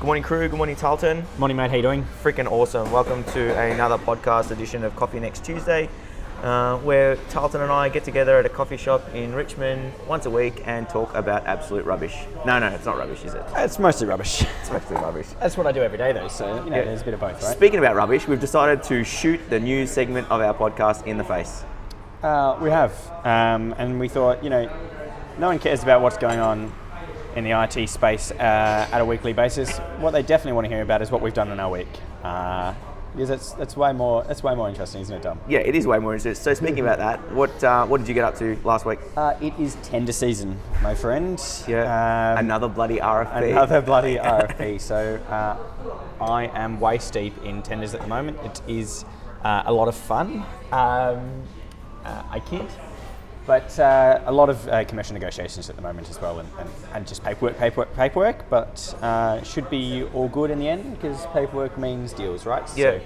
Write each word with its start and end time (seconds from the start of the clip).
Good 0.00 0.06
morning, 0.06 0.22
crew. 0.22 0.48
Good 0.48 0.56
morning, 0.56 0.76
Tarleton. 0.76 1.24
Morning, 1.38 1.56
mate. 1.58 1.68
How 1.70 1.76
you 1.76 1.82
doing? 1.82 2.06
Freaking 2.24 2.50
awesome. 2.50 2.90
Welcome 2.90 3.22
to 3.32 3.54
another 3.58 3.98
podcast 3.98 4.50
edition 4.50 4.82
of 4.82 4.96
Coffee 4.96 5.20
Next 5.20 5.44
Tuesday, 5.44 5.90
uh, 6.42 6.78
where 6.78 7.16
Tarleton 7.28 7.60
and 7.60 7.70
I 7.70 7.90
get 7.90 8.04
together 8.04 8.38
at 8.38 8.46
a 8.46 8.48
coffee 8.48 8.78
shop 8.78 9.02
in 9.14 9.34
Richmond 9.34 9.92
once 10.08 10.24
a 10.24 10.30
week 10.30 10.62
and 10.66 10.88
talk 10.88 11.14
about 11.14 11.46
absolute 11.46 11.84
rubbish. 11.84 12.16
No, 12.46 12.58
no, 12.58 12.68
it's 12.68 12.86
not 12.86 12.96
rubbish, 12.96 13.24
is 13.24 13.34
it? 13.34 13.42
It's 13.56 13.78
mostly 13.78 14.06
rubbish. 14.06 14.42
It's 14.62 14.70
mostly 14.70 14.96
rubbish. 14.96 15.26
That's 15.38 15.58
what 15.58 15.66
I 15.66 15.72
do 15.72 15.82
every 15.82 15.98
day, 15.98 16.12
though. 16.12 16.28
So 16.28 16.64
you 16.64 16.70
know, 16.70 16.76
Yeah. 16.76 16.84
there's 16.84 17.02
a 17.02 17.04
bit 17.04 17.14
of 17.14 17.20
both, 17.20 17.42
right? 17.42 17.54
Speaking 17.54 17.78
about 17.78 17.94
rubbish, 17.94 18.26
we've 18.26 18.40
decided 18.40 18.82
to 18.84 19.04
shoot 19.04 19.38
the 19.50 19.60
news 19.60 19.90
segment 19.90 20.30
of 20.30 20.40
our 20.40 20.54
podcast 20.54 21.04
in 21.06 21.18
the 21.18 21.24
face. 21.24 21.62
Uh, 22.22 22.56
we 22.60 22.70
have, 22.70 22.92
um, 23.24 23.74
and 23.76 24.00
we 24.00 24.08
thought, 24.08 24.42
you 24.42 24.48
know, 24.48 24.66
no 25.38 25.48
one 25.48 25.58
cares 25.58 25.82
about 25.82 26.00
what's 26.00 26.16
going 26.16 26.38
on 26.38 26.72
in 27.36 27.44
the 27.44 27.52
IT 27.62 27.88
space 27.88 28.30
uh, 28.32 28.88
at 28.92 29.00
a 29.00 29.04
weekly 29.04 29.32
basis. 29.32 29.78
What 29.98 30.12
they 30.12 30.22
definitely 30.22 30.52
want 30.52 30.66
to 30.66 30.72
hear 30.74 30.82
about 30.82 31.02
is 31.02 31.10
what 31.10 31.22
we've 31.22 31.34
done 31.34 31.50
in 31.50 31.60
our 31.60 31.70
week, 31.70 31.88
uh, 32.22 32.74
because 33.12 33.28
that's 33.28 33.52
that's 33.52 33.76
way 33.76 33.92
more 33.92 34.22
that's 34.24 34.42
way 34.42 34.54
more 34.54 34.68
interesting, 34.68 35.00
isn't 35.02 35.14
it, 35.16 35.22
Dom? 35.22 35.40
Yeah, 35.48 35.58
it 35.60 35.74
is 35.74 35.86
way 35.86 35.98
more 35.98 36.14
interesting. 36.14 36.34
So 36.42 36.54
speaking 36.54 36.80
about 36.80 36.98
that, 36.98 37.32
what 37.32 37.62
uh, 37.64 37.86
what 37.86 37.98
did 37.98 38.08
you 38.08 38.14
get 38.14 38.24
up 38.24 38.36
to 38.38 38.56
last 38.64 38.84
week? 38.86 38.98
Uh, 39.16 39.34
it 39.40 39.52
is 39.58 39.76
tender 39.82 40.12
season, 40.12 40.58
my 40.82 40.94
friend. 40.94 41.42
Yeah, 41.66 42.32
Um, 42.34 42.44
another 42.44 42.68
bloody 42.68 42.98
RFP. 42.98 43.50
Another 43.52 43.80
bloody 43.90 44.16
RFP. 44.16 44.80
So 44.80 45.16
uh, 45.28 45.56
I 46.24 46.44
am 46.54 46.78
waist 46.80 47.12
deep 47.12 47.34
in 47.44 47.62
tenders 47.62 47.94
at 47.94 48.00
the 48.00 48.06
moment. 48.08 48.38
It 48.44 48.60
is 48.68 49.04
uh, 49.42 49.62
a 49.66 49.72
lot 49.72 49.88
of 49.88 49.94
fun. 49.94 50.44
Um, 50.72 51.42
uh, 52.04 52.22
I 52.30 52.40
kid. 52.40 52.66
But 53.50 53.80
uh, 53.80 54.22
a 54.26 54.30
lot 54.30 54.48
of 54.48 54.68
uh, 54.68 54.84
commercial 54.84 55.14
negotiations 55.14 55.68
at 55.68 55.74
the 55.74 55.82
moment 55.82 56.08
as 56.08 56.20
well, 56.20 56.38
and, 56.38 56.48
and, 56.60 56.70
and 56.94 57.04
just 57.04 57.24
paperwork, 57.24 57.58
paperwork, 57.58 57.92
paperwork. 57.96 58.48
But 58.48 58.94
uh, 59.02 59.42
should 59.42 59.68
be 59.68 60.04
all 60.14 60.28
good 60.28 60.52
in 60.52 60.60
the 60.60 60.68
end 60.68 60.94
because 60.94 61.26
paperwork 61.32 61.76
means 61.76 62.12
deals, 62.12 62.46
right? 62.46 62.62
Yeah. 62.76 62.98
So 62.98 63.00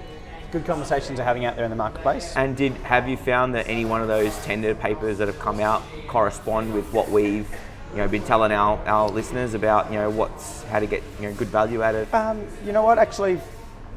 good 0.53 0.67
conversations 0.67 1.19
are 1.19 1.25
having 1.25 1.47
out 1.47 1.57
there 1.57 1.65
in 1.65 1.71
the 1.71 1.77
marketplace. 1.77 2.37
And 2.37 2.55
did 2.55 2.75
have 2.83 3.09
you 3.09 3.17
found 3.17 3.55
that 3.55 3.69
any 3.69 3.87
one 3.87 4.03
of 4.03 4.09
those 4.09 4.37
tender 4.45 4.75
papers 4.75 5.17
that 5.17 5.29
have 5.29 5.39
come 5.39 5.61
out 5.61 5.83
correspond 6.09 6.75
with 6.75 6.93
what 6.93 7.09
we've 7.09 7.49
you 7.93 7.97
know 7.97 8.09
been 8.09 8.25
telling 8.25 8.53
our, 8.53 8.77
our 8.87 9.09
listeners 9.09 9.55
about 9.55 9.91
you 9.91 9.97
know 9.97 10.11
what's 10.11 10.63
how 10.65 10.79
to 10.79 10.87
get 10.87 11.03
you 11.21 11.27
know 11.27 11.35
good 11.37 11.49
value 11.49 11.83
out 11.83 11.95
of 11.95 12.13
Um, 12.13 12.47
you 12.67 12.73
know 12.73 12.83
what? 12.83 12.99
Actually, 12.99 13.41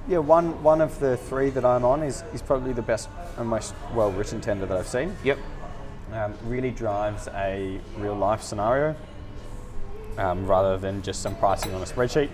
yeah, 0.08 0.20
one 0.20 0.64
one 0.64 0.80
of 0.80 0.98
the 1.02 1.18
three 1.18 1.50
that 1.50 1.66
I'm 1.66 1.84
on 1.84 2.03
is, 2.03 2.23
is 2.34 2.42
probably 2.42 2.72
the 2.72 2.81
best 2.81 3.09
and 3.36 3.50
most 3.50 3.75
well 3.94 4.14
written 4.14 4.40
tender 4.40 4.66
that 4.66 4.78
I've 4.78 4.88
seen. 4.88 5.14
Yep. 5.25 5.38
Um, 6.13 6.33
really 6.45 6.72
drives 6.72 7.27
a 7.27 7.80
real 7.97 8.16
life 8.16 8.41
scenario 8.41 8.95
um, 10.17 10.47
rather 10.47 10.77
than 10.77 11.02
just 11.02 11.22
some 11.22 11.36
pricing 11.36 11.73
on 11.73 11.81
a 11.81 11.86
spreadsheet. 11.86 12.30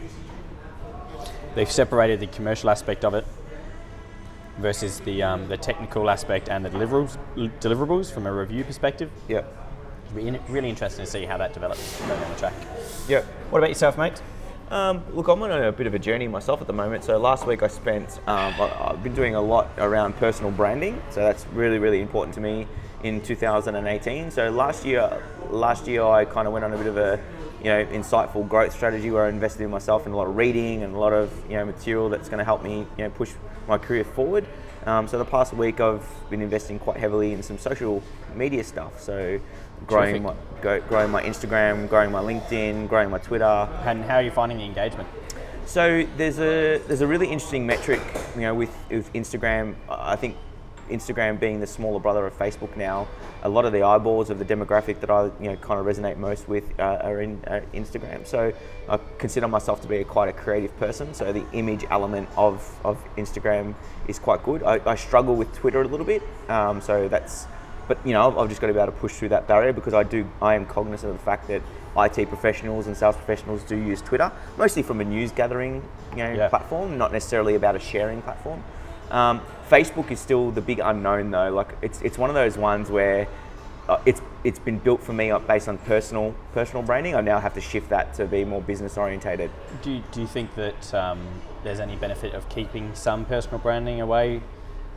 They've 1.56 1.72
separated 1.72 2.20
the 2.20 2.28
commercial 2.28 2.70
aspect 2.70 3.04
of 3.04 3.14
it 3.16 3.26
versus 4.60 5.00
the 5.00 5.24
um, 5.24 5.48
the 5.48 5.58
technical 5.58 6.10
aspect 6.10 6.50
and 6.50 6.64
the 6.64 6.70
deliverables 6.70 7.18
deliverables 7.36 8.12
from 8.12 8.28
a 8.28 8.32
review 8.32 8.64
perspective. 8.64 9.10
Yep. 9.28 9.52
Really, 10.14 10.40
really 10.50 10.70
interesting 10.70 11.06
to 11.06 11.12
see 11.12 11.26
how 11.26 11.38
that 11.38 11.54
develops 11.54 12.00
going 12.00 12.20
down 12.20 12.32
the 12.32 12.38
track. 12.38 12.54
Yep. 13.08 13.26
What 13.50 13.58
about 13.58 13.70
yourself, 13.70 13.98
mate? 13.98 14.22
Um, 14.70 15.04
look, 15.14 15.28
I'm 15.28 15.42
on 15.42 15.52
a 15.52 15.72
bit 15.72 15.88
of 15.88 15.94
a 15.94 16.00
journey 16.00 16.28
myself 16.28 16.62
at 16.62 16.68
the 16.68 16.74
moment. 16.74 17.04
So 17.04 17.18
last 17.18 17.46
week 17.48 17.64
I 17.64 17.68
spent, 17.68 18.20
um, 18.28 18.54
I've 18.60 19.04
been 19.04 19.14
doing 19.14 19.36
a 19.36 19.42
lot 19.42 19.70
around 19.78 20.16
personal 20.18 20.52
branding. 20.52 21.02
So 21.10 21.22
that's 21.22 21.46
really, 21.54 21.80
really 21.80 22.02
important 22.02 22.34
to 22.36 22.42
me 22.42 22.63
in 23.04 23.22
2018. 23.22 24.32
So 24.32 24.50
last 24.50 24.86
year, 24.86 25.22
last 25.50 25.88
year 25.88 26.04
I 26.04 26.26
kind 26.26 26.48
of 26.48 26.54
went 26.54 26.66
on 26.66 26.74
a 26.74 26.78
bit 26.78 26.88
of 26.88 26.98
a, 26.98 27.20
you 27.60 27.66
know, 27.66 27.86
insightful 27.86 28.48
growth 28.48 28.74
strategy 28.74 29.12
where 29.12 29.26
I 29.26 29.30
invested 29.30 29.64
in 29.64 29.70
myself 29.70 30.06
in 30.06 30.14
a 30.14 30.18
lot 30.18 30.28
of 30.28 30.36
reading 30.36 30.84
and 30.84 30.96
a 30.96 30.98
lot 30.98 31.14
of, 31.14 31.32
you 31.50 31.56
know, 31.58 31.66
material 31.66 32.10
that's 32.10 32.30
going 32.30 32.40
to 32.40 32.44
help 32.46 32.64
me, 32.64 32.88
you 32.98 33.04
know, 33.04 33.10
push 33.10 33.32
my 33.68 33.78
career 33.78 34.04
forward. 34.04 34.46
Um, 34.86 35.08
so 35.08 35.18
the 35.18 35.26
past 35.26 35.54
week 35.54 35.80
I've 35.80 36.06
been 36.30 36.42
investing 36.42 36.80
quite 36.80 36.98
heavily 36.98 37.34
in 37.34 37.44
some 37.44 37.58
social 37.58 38.02
media 38.36 38.64
stuff. 38.64 39.02
So 39.02 39.40
growing 39.88 40.24
my, 40.24 40.36
go, 40.62 40.82
growing 40.82 41.12
my 41.12 41.24
Instagram, 41.24 41.88
growing 41.90 42.12
my 42.12 42.22
LinkedIn, 42.22 42.90
growing 42.90 43.10
my 43.10 43.20
Twitter. 43.20 43.70
And 43.86 44.04
how 44.04 44.16
are 44.16 44.22
you 44.22 44.32
finding 44.32 44.58
the 44.58 44.66
engagement? 44.66 45.08
So 45.66 46.06
there's 46.18 46.40
a 46.40 46.80
there's 46.88 47.02
a 47.02 47.08
really 47.08 47.28
interesting 47.28 47.66
metric, 47.66 48.02
you 48.36 48.42
know, 48.42 48.54
with, 48.54 48.76
with 48.90 49.12
Instagram. 49.14 49.76
I 49.90 50.18
think 50.18 50.36
Instagram 50.90 51.40
being 51.40 51.60
the 51.60 51.68
smaller 51.68 52.00
brother 52.00 52.26
of 52.26 52.38
Facebook 52.38 52.76
now, 52.78 53.08
a 53.44 53.50
lot 53.50 53.66
of 53.66 53.72
the 53.74 53.84
eyeballs 53.84 54.30
of 54.30 54.40
the 54.40 54.46
demographic 54.46 55.00
that 55.02 55.10
I 55.10 55.26
you 55.40 55.50
know 55.50 55.56
kind 55.58 55.80
of 55.80 55.86
resonate 55.86 56.18
most 56.18 56.48
with 56.48 56.64
uh, 56.80 57.00
are 57.04 57.22
in 57.22 57.42
uh, 57.48 57.62
Instagram. 57.74 58.26
So 58.26 58.54
I 58.90 59.00
consider 59.18 59.48
myself 59.48 59.82
to 59.82 59.88
be 59.88 59.98
a, 59.98 60.04
quite 60.04 60.30
a 60.30 60.34
creative 60.34 60.76
person. 60.78 61.14
So 61.14 61.32
the 61.34 61.46
image 61.54 61.86
element 61.90 62.30
of, 62.38 62.78
of 62.84 63.04
Instagram 63.16 63.76
is 64.08 64.20
quite 64.20 64.44
good. 64.44 64.64
I, 64.64 64.80
I 64.86 64.96
struggle 64.96 65.36
with 65.36 65.54
Twitter 65.54 65.82
a 65.82 65.88
little 65.88 66.06
bit. 66.06 66.22
Um, 66.50 66.82
so 66.82 67.08
that's 67.08 67.48
but 67.88 67.98
you 68.06 68.14
know 68.14 68.38
I've- 68.40 68.48
just 68.50 68.62
got 68.62 68.68
to 68.68 68.74
be 68.74 68.80
able 68.80 68.92
to 68.94 68.98
push 69.00 69.14
through 69.14 69.30
that 69.30 69.48
barrier 69.48 69.74
because 69.74 69.94
I 69.94 70.04
do 70.04 70.26
I 70.42 70.56
am 70.56 70.66
cognizant 70.66 71.12
of 71.12 71.18
the 71.18 71.24
fact 71.24 71.48
that 71.50 71.62
IT 71.96 72.28
professionals 72.30 72.88
and 72.88 72.96
sales 72.98 73.16
professionals 73.16 73.62
do 73.64 73.76
use 73.76 74.02
Twitter 74.02 74.32
mostly 74.58 74.82
from 74.84 75.00
a 75.02 75.04
news 75.04 75.32
gathering 75.32 75.84
you 76.12 76.18
know 76.24 76.34
Yeah. 76.34 76.48
platform, 76.50 76.98
not 76.98 77.12
necessarily 77.12 77.56
about 77.56 77.76
a 77.76 77.80
sharing 77.80 78.22
platform. 78.22 78.64
Um, 79.14 79.42
Facebook 79.70 80.12
is 80.12 80.20
still 80.20 80.52
the 80.52 80.62
big 80.62 80.80
unknown 80.80 81.32
though. 81.32 81.52
Like 81.52 81.78
it's 81.82 82.02
it's 82.02 82.18
one 82.18 82.30
of 82.30 82.34
those 82.34 82.58
ones 82.58 82.90
where 82.90 83.28
uh, 83.88 84.00
it's 84.06 84.22
it's 84.44 84.60
been 84.60 84.80
built 84.80 85.02
for 85.02 85.14
me 85.14 85.32
based 85.48 85.70
on 85.70 85.78
personal 85.78 86.36
personal 86.54 86.84
branding. 86.84 87.16
I 87.16 87.22
now 87.22 87.40
have 87.40 87.54
to 87.54 87.62
shift 87.62 87.90
that 87.90 88.14
to 88.16 88.26
be 88.26 88.44
more 88.44 88.62
business 88.62 88.98
orientated. 88.98 89.52
Do 89.84 89.92
you, 89.92 90.04
do 90.12 90.22
you 90.22 90.28
think 90.28 90.54
that 90.56 90.94
um, 90.94 91.20
there's 91.64 91.80
any 91.80 91.96
benefit 91.96 92.34
of 92.34 92.50
keeping 92.50 92.94
some 92.96 93.24
personal 93.26 93.60
branding 93.60 94.02
away? 94.02 94.42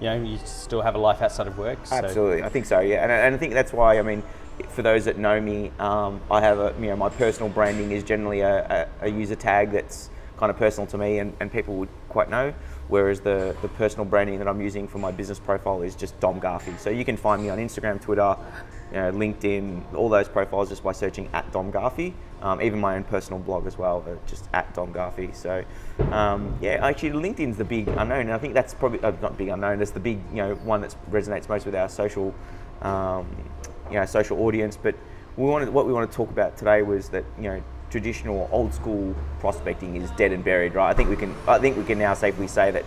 You 0.00 0.06
know, 0.10 0.22
you 0.22 0.38
still 0.44 0.83
have 0.83 0.94
a 0.94 0.98
life 0.98 1.22
outside 1.22 1.47
of 1.47 1.56
work. 1.59 1.87
So 1.87 1.97
Absolutely, 1.97 2.43
I 2.43 2.48
think 2.48 2.66
so. 2.66 2.81
Yeah, 2.81 3.03
and, 3.03 3.12
I- 3.12 3.16
and 3.19 3.34
I 3.34 3.38
think 3.38 3.53
that's 3.54 3.72
why. 3.72 3.98
I 3.98 4.03
mean, 4.03 4.22
for 4.69 4.83
those 4.83 5.04
that 5.04 5.19
know 5.19 5.41
me, 5.41 5.72
um, 5.78 6.21
I 6.31 6.41
have 6.41 6.59
a 6.59 6.75
you 6.81 6.87
know 6.88 6.97
my 6.97 7.10
personal 7.10 7.50
branding 7.50 7.93
is 7.93 8.03
generally 8.03 8.41
a, 8.41 8.88
a, 9.03 9.06
a 9.06 9.09
user 9.10 9.37
tag 9.37 9.72
that's 9.72 10.09
kind 10.36 10.50
of 10.50 10.56
personal 10.56 10.86
to 10.88 10.98
me, 10.98 11.19
and, 11.19 11.34
and 11.41 11.50
people 11.50 11.74
would 11.76 11.88
quite 12.08 12.30
know. 12.30 12.52
Whereas 12.88 13.20
the 13.20 13.56
the 13.62 13.69
personal 13.69 14.04
branding 14.04 14.38
that 14.38 14.48
I'm 14.48 14.60
using 14.60 14.86
for 14.86 14.98
my 14.98 15.10
business 15.10 15.38
profile 15.38 15.82
is 15.82 15.94
just 15.97 16.19
Dom 16.20 16.41
Garfi. 16.41 16.78
So 16.78 16.91
you 16.91 17.04
can 17.04 17.16
find 17.16 17.42
me 17.42 17.48
on 17.48 17.58
Instagram, 17.58 18.00
Twitter, 18.00 18.36
you 18.92 18.98
know, 18.98 19.12
LinkedIn, 19.12 19.94
all 19.94 20.08
those 20.08 20.28
profiles 20.28 20.69
just 20.69 20.84
by 20.84 20.92
searching 20.92 21.28
at 21.32 21.50
Dom 21.52 21.72
Garfi. 21.72 22.12
Um, 22.42 22.60
even 22.62 22.78
my 22.78 22.97
own 22.97 23.04
personal 23.04 23.41
blog 23.41 23.66
as 23.66 23.76
well, 23.76 24.04
just 24.26 24.48
at 24.52 24.72
Dom 24.74 24.92
Garfi. 24.92 25.34
So 25.34 25.64
um, 26.12 26.56
yeah, 26.60 26.86
actually 26.86 27.10
LinkedIn's 27.10 27.56
the 27.56 27.64
big 27.64 27.88
unknown, 27.88 28.20
and 28.20 28.32
I 28.32 28.38
think 28.38 28.54
that's 28.54 28.74
probably 28.74 29.00
uh, 29.00 29.12
not 29.22 29.36
big 29.36 29.48
unknown. 29.48 29.78
That's 29.78 29.91
the 29.91 30.00
big 30.00 30.20
you 30.30 30.36
know 30.36 30.54
one 30.56 30.82
that 30.82 30.94
resonates 31.10 31.48
most 31.48 31.66
with 31.66 31.74
our 31.74 31.88
social 31.88 32.34
um, 32.82 33.26
you 33.91 33.98
know 33.98 34.06
social 34.06 34.38
audience. 34.41 34.76
But 34.76 34.94
we 35.36 35.44
wanted 35.44 35.70
what 35.70 35.86
we 35.86 35.92
want 35.92 36.10
to 36.10 36.16
talk 36.16 36.30
about 36.30 36.56
today 36.56 36.82
was 36.82 37.08
that 37.08 37.24
you 37.36 37.44
know 37.44 37.62
traditional 37.97 38.47
old 38.53 38.75
school 38.75 39.15
prospecting 39.41 39.97
is 39.97 40.11
dead 40.12 40.31
and 40.31 40.45
buried, 40.45 40.75
right? 40.75 40.91
I 40.91 40.93
think 40.93 41.09
we 41.09 41.17
can 41.17 41.34
I 41.49 41.59
think 41.59 41.79
we 41.79 41.84
can 41.84 41.99
now 41.99 42.12
safely 42.12 42.47
say 42.47 42.71
that 42.71 42.84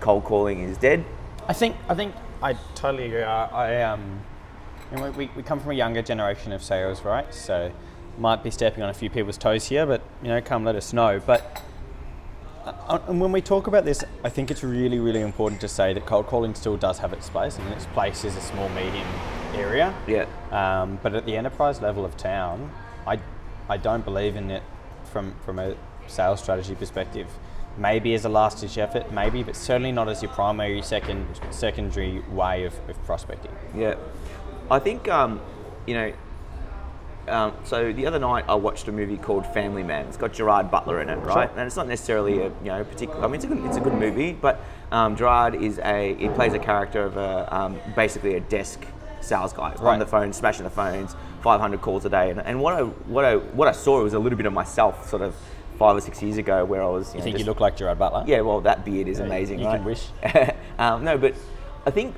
cold 0.00 0.24
calling 0.24 0.60
is 0.60 0.76
dead. 0.76 1.04
I 1.48 1.54
think 1.54 1.74
I 1.88 1.94
think 1.94 2.14
I 2.42 2.52
totally 2.74 3.06
agree. 3.06 3.22
I, 3.22 3.46
I 3.46 3.82
um, 3.82 4.20
you 4.90 4.98
know, 4.98 5.10
we, 5.12 5.30
we 5.34 5.42
come 5.42 5.58
from 5.58 5.70
a 5.70 5.74
younger 5.74 6.02
generation 6.02 6.52
of 6.52 6.62
sales, 6.62 7.02
right? 7.02 7.32
So 7.32 7.72
might 8.18 8.42
be 8.42 8.50
stepping 8.50 8.82
on 8.82 8.90
a 8.90 8.94
few 8.94 9.08
people's 9.08 9.38
toes 9.38 9.64
here, 9.64 9.86
but 9.86 10.02
you 10.22 10.28
know, 10.28 10.42
come 10.42 10.64
let 10.64 10.76
us 10.76 10.92
know. 10.92 11.18
But 11.24 11.62
uh, 12.66 12.98
and 13.08 13.18
when 13.18 13.32
we 13.32 13.40
talk 13.40 13.68
about 13.68 13.86
this, 13.86 14.04
I 14.22 14.28
think 14.28 14.50
it's 14.50 14.62
really, 14.62 14.98
really 14.98 15.22
important 15.22 15.62
to 15.62 15.68
say 15.68 15.94
that 15.94 16.04
cold 16.04 16.26
calling 16.26 16.54
still 16.54 16.76
does 16.76 16.98
have 16.98 17.14
its 17.14 17.30
place, 17.30 17.58
and 17.58 17.66
its 17.72 17.86
place 17.86 18.22
is 18.26 18.36
a 18.36 18.42
small, 18.42 18.68
medium 18.68 19.08
area. 19.54 19.94
Yeah. 20.06 20.26
Um, 20.50 20.98
but 21.02 21.14
at 21.14 21.24
the 21.24 21.38
enterprise 21.38 21.80
level 21.80 22.04
of 22.04 22.18
town, 22.18 22.70
I, 23.06 23.18
I 23.68 23.76
don't 23.76 24.04
believe 24.04 24.36
in 24.36 24.50
it 24.50 24.62
from, 25.04 25.34
from 25.44 25.58
a 25.58 25.74
sales 26.06 26.40
strategy 26.40 26.74
perspective. 26.74 27.28
Maybe 27.78 28.14
as 28.14 28.24
a 28.24 28.28
last 28.28 28.60
ditch 28.60 28.76
effort, 28.76 29.12
maybe, 29.12 29.42
but 29.42 29.56
certainly 29.56 29.92
not 29.92 30.08
as 30.08 30.22
your 30.22 30.30
primary, 30.32 30.82
second, 30.82 31.26
secondary 31.50 32.20
way 32.30 32.64
of, 32.64 32.74
of 32.88 33.02
prospecting. 33.06 33.52
Yeah, 33.74 33.94
I 34.70 34.78
think 34.78 35.08
um, 35.08 35.40
you 35.86 35.94
know. 35.94 36.12
Um, 37.28 37.54
so 37.64 37.92
the 37.92 38.04
other 38.04 38.18
night 38.18 38.44
I 38.48 38.56
watched 38.56 38.88
a 38.88 38.92
movie 38.92 39.16
called 39.16 39.46
Family 39.46 39.84
Man. 39.84 40.06
It's 40.06 40.16
got 40.16 40.32
Gerard 40.32 40.72
Butler 40.72 41.00
in 41.00 41.08
it, 41.08 41.16
right? 41.18 41.48
Sure. 41.48 41.58
And 41.58 41.66
it's 41.66 41.76
not 41.76 41.86
necessarily 41.86 42.40
a 42.40 42.46
you 42.46 42.66
know 42.66 42.84
particular. 42.84 43.24
I 43.24 43.26
mean, 43.26 43.36
it's 43.36 43.44
a 43.44 43.48
good, 43.48 43.64
it's 43.64 43.76
a 43.76 43.80
good 43.80 43.94
movie, 43.94 44.32
but 44.32 44.60
um, 44.90 45.16
Gerard 45.16 45.54
is 45.54 45.78
a 45.78 46.14
he 46.14 46.28
plays 46.28 46.52
a 46.52 46.58
character 46.58 47.02
of 47.04 47.16
a 47.16 47.56
um, 47.56 47.78
basically 47.94 48.34
a 48.34 48.40
desk 48.40 48.84
sales 49.22 49.52
guy 49.52 49.72
on 49.74 49.98
the 49.98 50.06
phone, 50.06 50.32
smashing 50.32 50.64
the 50.64 50.70
phones, 50.70 51.14
500 51.42 51.80
calls 51.80 52.04
a 52.04 52.08
day. 52.10 52.30
And, 52.30 52.40
and 52.40 52.60
what 52.60 52.74
I 52.74 52.82
what 52.82 53.24
I 53.24 53.36
what 53.36 53.68
I 53.68 53.72
saw 53.72 54.02
was 54.02 54.14
a 54.14 54.18
little 54.18 54.36
bit 54.36 54.46
of 54.46 54.52
myself, 54.52 55.08
sort 55.08 55.22
of 55.22 55.34
five 55.78 55.96
or 55.96 56.00
six 56.00 56.22
years 56.22 56.36
ago, 56.38 56.64
where 56.64 56.82
I 56.82 56.86
was. 56.86 57.08
You, 57.08 57.12
You 57.14 57.18
know, 57.18 57.24
think 57.24 57.38
you 57.38 57.44
look 57.44 57.60
like 57.60 57.76
Gerard 57.76 57.98
Butler? 57.98 58.24
yeah, 58.26 58.40
well, 58.40 58.60
that 58.60 58.84
beard 58.84 59.08
is 59.08 59.18
Yeah, 59.18 59.26
amazing, 59.26 59.58
you 59.60 59.66
right? 59.66 59.76
can 59.76 59.84
wish. 59.84 60.06
um, 60.78 61.04
no, 61.04 61.16
but 61.18 61.34
I 61.86 61.90
think 61.90 62.14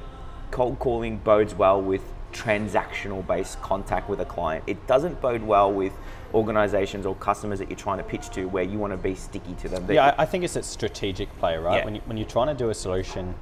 cold 0.50 0.78
calling 0.78 1.18
bodes 1.18 1.54
well 1.54 1.80
with 1.80 2.02
transactional 2.32 3.24
based 3.26 3.60
contact 3.62 4.08
with 4.08 4.20
a 4.20 4.24
client. 4.24 4.64
It 4.66 4.86
doesn't 4.86 5.20
bode 5.20 5.42
well 5.42 5.72
with 5.72 5.92
organizations 6.34 7.06
or 7.06 7.14
customers 7.16 7.60
that 7.60 7.70
you're 7.70 7.78
trying 7.78 7.98
to 7.98 8.04
pitch 8.04 8.28
to 8.30 8.46
where 8.46 8.64
you 8.64 8.76
want 8.78 8.92
to 8.92 8.96
be 8.96 9.14
sticky 9.14 9.54
to 9.54 9.68
them. 9.68 9.90
Yeah, 9.90 10.14
I, 10.18 10.22
I 10.22 10.26
think 10.26 10.42
it's 10.42 10.56
a 10.56 10.62
strategic 10.62 11.34
play, 11.38 11.56
right? 11.56 11.78
Yeah. 11.78 11.84
When, 11.84 11.94
you, 11.94 12.00
when 12.06 12.16
you're 12.16 12.26
trying 12.26 12.48
to 12.48 12.54
do 12.54 12.70
a 12.70 12.74
solution 12.74 13.34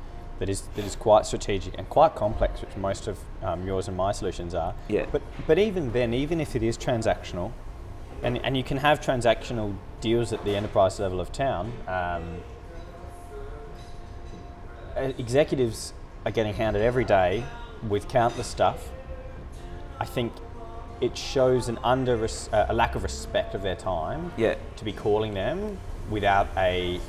that 0.43 0.49
is 0.49 0.63
that 0.75 0.85
is 0.85 0.97
quite 0.97 1.25
strategic 1.25 1.73
and 1.79 1.89
quite 1.89 2.17
complex, 2.17 2.61
which 2.61 2.77
most 2.77 3.07
of 3.07 3.17
um, 3.45 3.65
yours 3.65 3.87
and 3.87 3.97
my 3.97 4.11
solutions 4.11 4.55
are. 4.57 4.75
Yeah. 4.89 5.07
But 5.13 5.23
but 5.47 5.57
even 5.57 5.93
then, 5.93 6.13
even 6.13 6.41
if 6.41 6.57
it 6.57 6.65
is 6.65 6.77
transactional, 6.77 7.53
and 8.25 8.45
and 8.45 8.57
you 8.57 8.65
can 8.65 8.79
have 8.79 9.01
transactional 9.01 9.77
deals 10.01 10.33
at 10.33 10.45
the 10.45 10.57
enterprise 10.57 10.99
level 10.99 11.21
of 11.21 11.31
town. 11.31 11.73
Um, 11.87 12.41
executives 15.17 15.95
are 16.27 16.33
getting 16.33 16.55
hounded 16.55 16.83
every 16.83 17.05
day 17.05 17.45
with 17.89 18.09
countless 18.09 18.49
stuff. 18.49 18.91
I 20.01 20.05
think 20.05 20.33
it 21.01 21.17
shows 21.17 21.69
an 21.69 21.79
under 21.85 22.17
res- 22.17 22.51
uh, 22.53 22.67
a 22.69 22.75
lack 22.75 22.97
of 22.97 23.05
respect 23.05 23.55
of 23.55 23.63
their 23.63 23.77
time 23.77 24.33
Yeah. 24.37 24.57
to 24.77 24.85
be 24.85 24.93
calling 24.93 25.35
them 25.35 25.79
without 26.11 26.49
a 26.57 27.01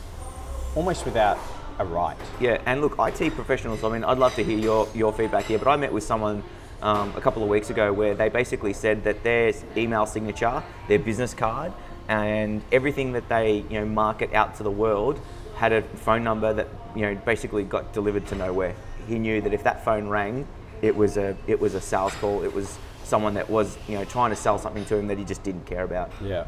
almost 0.75 1.03
without 1.05 1.37
a 1.79 1.85
right. 1.85 2.17
Yeah, 2.39 2.61
and 2.65 2.81
look, 2.81 2.95
IT 2.99 3.33
professionals. 3.35 3.83
I 3.83 3.89
mean, 3.89 4.03
I'd 4.03 4.17
love 4.17 4.35
to 4.35 4.43
hear 4.43 4.57
your, 4.57 4.87
your 4.93 5.13
feedback 5.13 5.45
here, 5.45 5.57
but 5.57 5.67
I 5.67 5.75
met 5.75 5.91
with 5.91 6.03
someone 6.03 6.43
um, 6.81 7.13
a 7.15 7.21
couple 7.21 7.41
of 7.41 7.49
weeks 7.49 7.69
ago 7.69 7.91
where 7.93 8.13
they 8.13 8.29
basically 8.29 8.73
said 8.73 9.03
that 9.05 9.23
their 9.23 9.53
email 9.77 10.05
signature, 10.05 10.61
their 10.87 10.99
business 10.99 11.33
card, 11.33 11.73
and 12.09 12.61
everything 12.71 13.13
that 13.13 13.29
they 13.29 13.63
you 13.69 13.79
know 13.79 13.85
market 13.85 14.33
out 14.33 14.55
to 14.55 14.63
the 14.63 14.71
world 14.71 15.19
had 15.55 15.71
a 15.71 15.81
phone 15.81 16.23
number 16.23 16.53
that 16.53 16.67
you 16.95 17.01
know 17.01 17.15
basically 17.25 17.63
got 17.63 17.93
delivered 17.93 18.27
to 18.27 18.35
nowhere. 18.35 18.75
He 19.07 19.17
knew 19.17 19.41
that 19.41 19.53
if 19.53 19.63
that 19.63 19.85
phone 19.85 20.07
rang, 20.09 20.45
it 20.81 20.95
was 20.95 21.17
a 21.17 21.35
it 21.47 21.59
was 21.59 21.73
a 21.73 21.81
sales 21.81 22.13
call. 22.15 22.43
It 22.43 22.53
was 22.53 22.77
someone 23.03 23.33
that 23.35 23.49
was 23.49 23.77
you 23.87 23.97
know 23.97 24.05
trying 24.05 24.31
to 24.31 24.35
sell 24.35 24.57
something 24.59 24.85
to 24.85 24.97
him 24.97 25.07
that 25.07 25.17
he 25.17 25.23
just 25.23 25.43
didn't 25.43 25.65
care 25.65 25.83
about. 25.83 26.11
Yeah. 26.21 26.45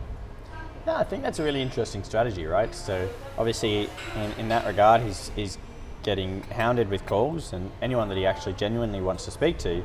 Yeah, 0.86 0.98
I 0.98 1.04
think 1.04 1.24
that's 1.24 1.40
a 1.40 1.44
really 1.44 1.62
interesting 1.62 2.04
strategy, 2.04 2.46
right? 2.46 2.74
So 2.74 3.10
obviously, 3.38 3.90
in, 4.16 4.32
in 4.38 4.50
that 4.50 4.68
regard, 4.68 5.02
he's, 5.02 5.32
he's 5.36 5.58
getting 6.04 6.44
hounded 6.44 6.90
with 6.90 7.06
calls, 7.08 7.54
and 7.54 7.72
anyone 7.82 8.08
that 8.10 8.18
he 8.18 8.26
actually 8.26 8.54
genuinely 8.54 9.02
wants 9.02 9.26
to 9.26 9.32
speak 9.32 9.58
to, 9.60 9.84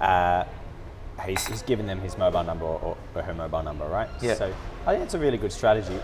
uh, 0.00 0.44
he's, 1.24 1.46
he's 1.46 1.62
given 1.62 1.86
them 1.86 2.00
his 2.00 2.18
mobile 2.18 2.44
number 2.44 2.66
or, 2.66 2.96
or 3.14 3.22
her 3.22 3.32
mobile 3.32 3.62
number, 3.62 3.86
right? 3.86 4.08
Yeah. 4.20 4.34
So 4.34 4.54
I 4.86 4.92
think 4.92 5.04
it's 5.04 5.14
a 5.14 5.18
really 5.18 5.38
good 5.38 5.52
strategy. 5.52 5.94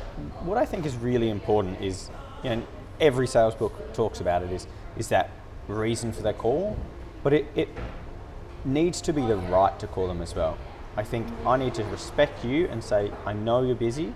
What 0.42 0.56
I 0.56 0.64
think 0.64 0.86
is 0.86 0.96
really 0.96 1.28
important 1.28 1.80
is, 1.82 2.08
you 2.42 2.50
know, 2.50 2.62
every 2.98 3.26
sales 3.26 3.54
book 3.54 3.92
talks 3.92 4.20
about 4.20 4.42
it 4.42 4.52
is 4.52 4.66
is 4.96 5.08
that 5.08 5.30
reason 5.68 6.12
for 6.12 6.22
that 6.22 6.36
call, 6.38 6.76
but 7.22 7.32
it, 7.32 7.46
it 7.54 7.68
needs 8.64 9.00
to 9.02 9.12
be 9.12 9.24
the 9.24 9.36
right 9.36 9.78
to 9.78 9.86
call 9.86 10.08
them 10.08 10.20
as 10.20 10.34
well. 10.34 10.58
I 10.96 11.04
think 11.04 11.26
I 11.46 11.56
need 11.56 11.74
to 11.74 11.84
respect 11.84 12.44
you 12.44 12.66
and 12.66 12.82
say, 12.82 13.12
I 13.24 13.32
know 13.32 13.62
you're 13.62 13.76
busy. 13.76 14.12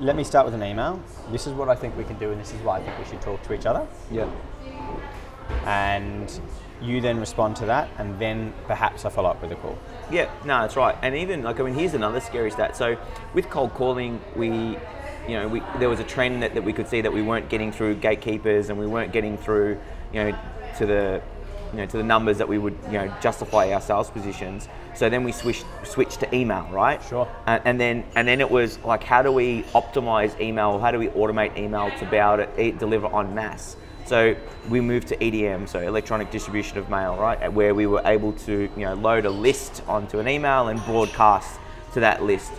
Let 0.00 0.14
me 0.14 0.22
start 0.22 0.44
with 0.44 0.54
an 0.54 0.62
email. 0.62 1.02
This 1.32 1.48
is 1.48 1.52
what 1.54 1.68
I 1.68 1.74
think 1.74 1.96
we 1.96 2.04
can 2.04 2.16
do, 2.18 2.30
and 2.30 2.40
this 2.40 2.54
is 2.54 2.60
why 2.62 2.78
I 2.78 2.82
think 2.82 2.96
we 3.00 3.04
should 3.04 3.20
talk 3.20 3.42
to 3.42 3.52
each 3.52 3.66
other. 3.66 3.84
Yeah. 4.12 4.30
And 5.64 6.40
you 6.80 7.00
then 7.00 7.18
respond 7.18 7.56
to 7.56 7.66
that, 7.66 7.90
and 7.98 8.16
then 8.20 8.54
perhaps 8.68 9.04
I 9.04 9.08
follow 9.08 9.30
up 9.30 9.42
with 9.42 9.50
a 9.50 9.56
call. 9.56 9.76
Yeah, 10.08 10.30
no, 10.44 10.60
that's 10.60 10.76
right. 10.76 10.96
And 11.02 11.16
even 11.16 11.42
like 11.42 11.58
I 11.58 11.64
mean, 11.64 11.74
here's 11.74 11.94
another 11.94 12.20
scary 12.20 12.52
stat. 12.52 12.76
So 12.76 12.96
with 13.34 13.50
cold 13.50 13.74
calling, 13.74 14.20
we, 14.36 14.48
you 15.26 15.34
know, 15.34 15.48
we 15.48 15.62
there 15.80 15.88
was 15.88 15.98
a 15.98 16.04
trend 16.04 16.44
that, 16.44 16.54
that 16.54 16.62
we 16.62 16.72
could 16.72 16.86
see 16.86 17.00
that 17.00 17.12
we 17.12 17.22
weren't 17.22 17.48
getting 17.48 17.72
through 17.72 17.96
gatekeepers 17.96 18.70
and 18.70 18.78
we 18.78 18.86
weren't 18.86 19.12
getting 19.12 19.36
through, 19.36 19.80
you 20.12 20.22
know, 20.22 20.38
to 20.76 20.86
the, 20.86 21.20
you 21.72 21.78
know, 21.78 21.86
to 21.86 21.96
the 21.96 22.04
numbers 22.04 22.38
that 22.38 22.46
we 22.46 22.58
would, 22.58 22.78
you 22.86 22.98
know, 22.98 23.12
justify 23.20 23.72
our 23.72 23.80
sales 23.80 24.10
positions. 24.10 24.68
So 24.98 25.08
then 25.08 25.22
we 25.22 25.30
switched 25.30 25.64
switched 25.84 26.18
to 26.20 26.34
email, 26.34 26.68
right? 26.72 27.00
Sure. 27.04 27.28
And, 27.46 27.62
and 27.64 27.80
then 27.80 28.04
and 28.16 28.26
then 28.26 28.40
it 28.40 28.50
was 28.50 28.80
like, 28.80 29.04
how 29.04 29.22
do 29.22 29.30
we 29.30 29.62
optimize 29.72 30.38
email? 30.40 30.80
How 30.80 30.90
do 30.90 30.98
we 30.98 31.06
automate 31.10 31.56
email 31.56 31.92
to 32.00 32.06
be 32.06 32.16
able 32.16 32.38
to 32.38 32.60
e- 32.60 32.72
deliver 32.72 33.06
on 33.06 33.32
mass? 33.32 33.76
So 34.06 34.34
we 34.68 34.80
moved 34.80 35.06
to 35.08 35.16
EDM, 35.18 35.68
so 35.68 35.78
electronic 35.78 36.32
distribution 36.32 36.78
of 36.78 36.90
mail, 36.90 37.14
right? 37.16 37.52
Where 37.52 37.76
we 37.76 37.86
were 37.86 38.02
able 38.04 38.32
to, 38.32 38.68
you 38.76 38.84
know, 38.84 38.94
load 38.94 39.24
a 39.24 39.30
list 39.30 39.82
onto 39.86 40.18
an 40.18 40.26
email 40.26 40.66
and 40.66 40.84
broadcast 40.84 41.60
to 41.92 42.00
that 42.00 42.24
list. 42.24 42.50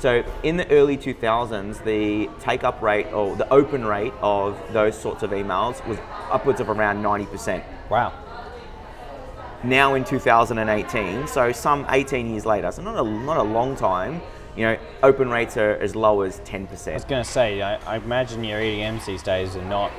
So 0.00 0.24
in 0.42 0.56
the 0.56 0.68
early 0.70 0.96
2000s, 0.96 1.84
the 1.84 2.28
take 2.40 2.64
up 2.64 2.82
rate 2.82 3.06
or 3.12 3.36
the 3.36 3.48
open 3.52 3.84
rate 3.84 4.14
of 4.20 4.60
those 4.72 4.98
sorts 4.98 5.22
of 5.22 5.30
emails 5.30 5.86
was 5.86 5.98
upwards 6.32 6.60
of 6.60 6.70
around 6.70 7.04
90%. 7.04 7.62
Wow. 7.88 8.12
Now 9.64 9.94
in 9.94 10.04
2018, 10.04 11.26
so 11.26 11.52
some 11.52 11.86
18 11.88 12.30
years 12.30 12.44
later, 12.44 12.70
so 12.70 12.82
not 12.82 12.96
a, 12.96 13.02
not 13.08 13.38
a 13.38 13.42
long 13.42 13.76
time, 13.76 14.20
you 14.56 14.64
know, 14.64 14.78
open 15.02 15.30
rates 15.30 15.56
are 15.56 15.72
as 15.72 15.96
low 15.96 16.20
as 16.20 16.40
10%. 16.40 16.90
I 16.90 16.94
was 16.94 17.04
going 17.04 17.24
to 17.24 17.28
say, 17.28 17.62
I, 17.62 17.76
I 17.94 17.96
imagine 17.96 18.44
your 18.44 18.60
EDMs 18.60 19.06
these 19.06 19.22
days 19.22 19.56
are 19.56 19.64
not 19.64 19.90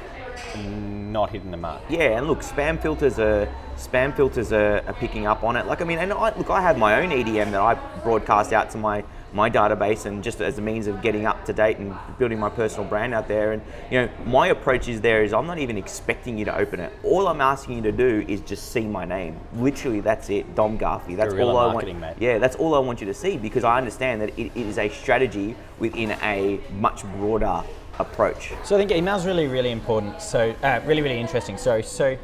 not 0.55 1.29
hitting 1.29 1.51
the 1.51 1.57
mark. 1.57 1.81
Yeah, 1.89 2.17
and 2.17 2.27
look, 2.27 2.39
spam 2.39 2.81
filters 2.81 3.19
are 3.19 3.47
spam 3.77 4.15
filters 4.15 4.51
are, 4.51 4.83
are 4.85 4.93
picking 4.93 5.27
up 5.27 5.43
on 5.43 5.55
it. 5.55 5.65
Like 5.65 5.81
I 5.81 5.85
mean, 5.85 5.99
and 5.99 6.11
I, 6.11 6.37
look, 6.37 6.49
I 6.49 6.61
have 6.61 6.77
my 6.77 7.01
own 7.01 7.09
EDM 7.09 7.51
that 7.51 7.61
I 7.61 7.75
broadcast 8.03 8.53
out 8.53 8.69
to 8.71 8.77
my 8.77 9.03
my 9.35 9.49
database, 9.49 10.05
and 10.05 10.23
just 10.23 10.39
as 10.39 10.57
a 10.57 10.61
means 10.61 10.87
of 10.87 11.01
getting 11.01 11.25
up 11.25 11.45
to 11.45 11.53
date 11.53 11.77
and 11.77 11.93
building 12.17 12.39
my 12.39 12.49
personal 12.49 12.85
brand 12.85 13.13
out 13.13 13.27
there. 13.27 13.51
And 13.51 13.61
you 13.91 14.01
know, 14.01 14.09
my 14.25 14.47
approach 14.47 14.87
is 14.87 15.01
there 15.01 15.23
is 15.23 15.33
I'm 15.33 15.45
not 15.45 15.59
even 15.59 15.77
expecting 15.77 16.37
you 16.37 16.45
to 16.45 16.57
open 16.57 16.79
it. 16.79 16.93
All 17.03 17.27
I'm 17.27 17.41
asking 17.41 17.75
you 17.75 17.81
to 17.83 17.91
do 17.91 18.25
is 18.29 18.39
just 18.41 18.71
see 18.71 18.85
my 18.87 19.03
name. 19.03 19.37
Literally, 19.53 19.99
that's 19.99 20.29
it, 20.29 20.55
Dom 20.55 20.79
Garfi. 20.79 21.17
That's 21.17 21.33
Guerrilla 21.33 21.51
all 21.51 21.69
I 21.69 21.73
want. 21.73 21.99
mate. 21.99 22.15
Yeah, 22.17 22.37
that's 22.39 22.55
all 22.55 22.73
I 22.73 22.79
want 22.79 23.01
you 23.01 23.07
to 23.07 23.13
see 23.13 23.37
because 23.37 23.65
I 23.65 23.77
understand 23.77 24.21
that 24.21 24.29
it, 24.39 24.51
it 24.55 24.65
is 24.65 24.77
a 24.77 24.87
strategy 24.89 25.55
within 25.79 26.11
a 26.23 26.61
much 26.79 27.03
broader 27.17 27.61
approach. 27.99 28.53
So 28.63 28.75
I 28.75 28.79
think 28.79 28.91
email's 28.91 29.25
really, 29.25 29.47
really 29.47 29.71
important. 29.71 30.21
So 30.21 30.55
uh, 30.63 30.79
really, 30.85 31.01
really 31.01 31.19
interesting. 31.19 31.57
So 31.57 31.81
so 31.81 32.17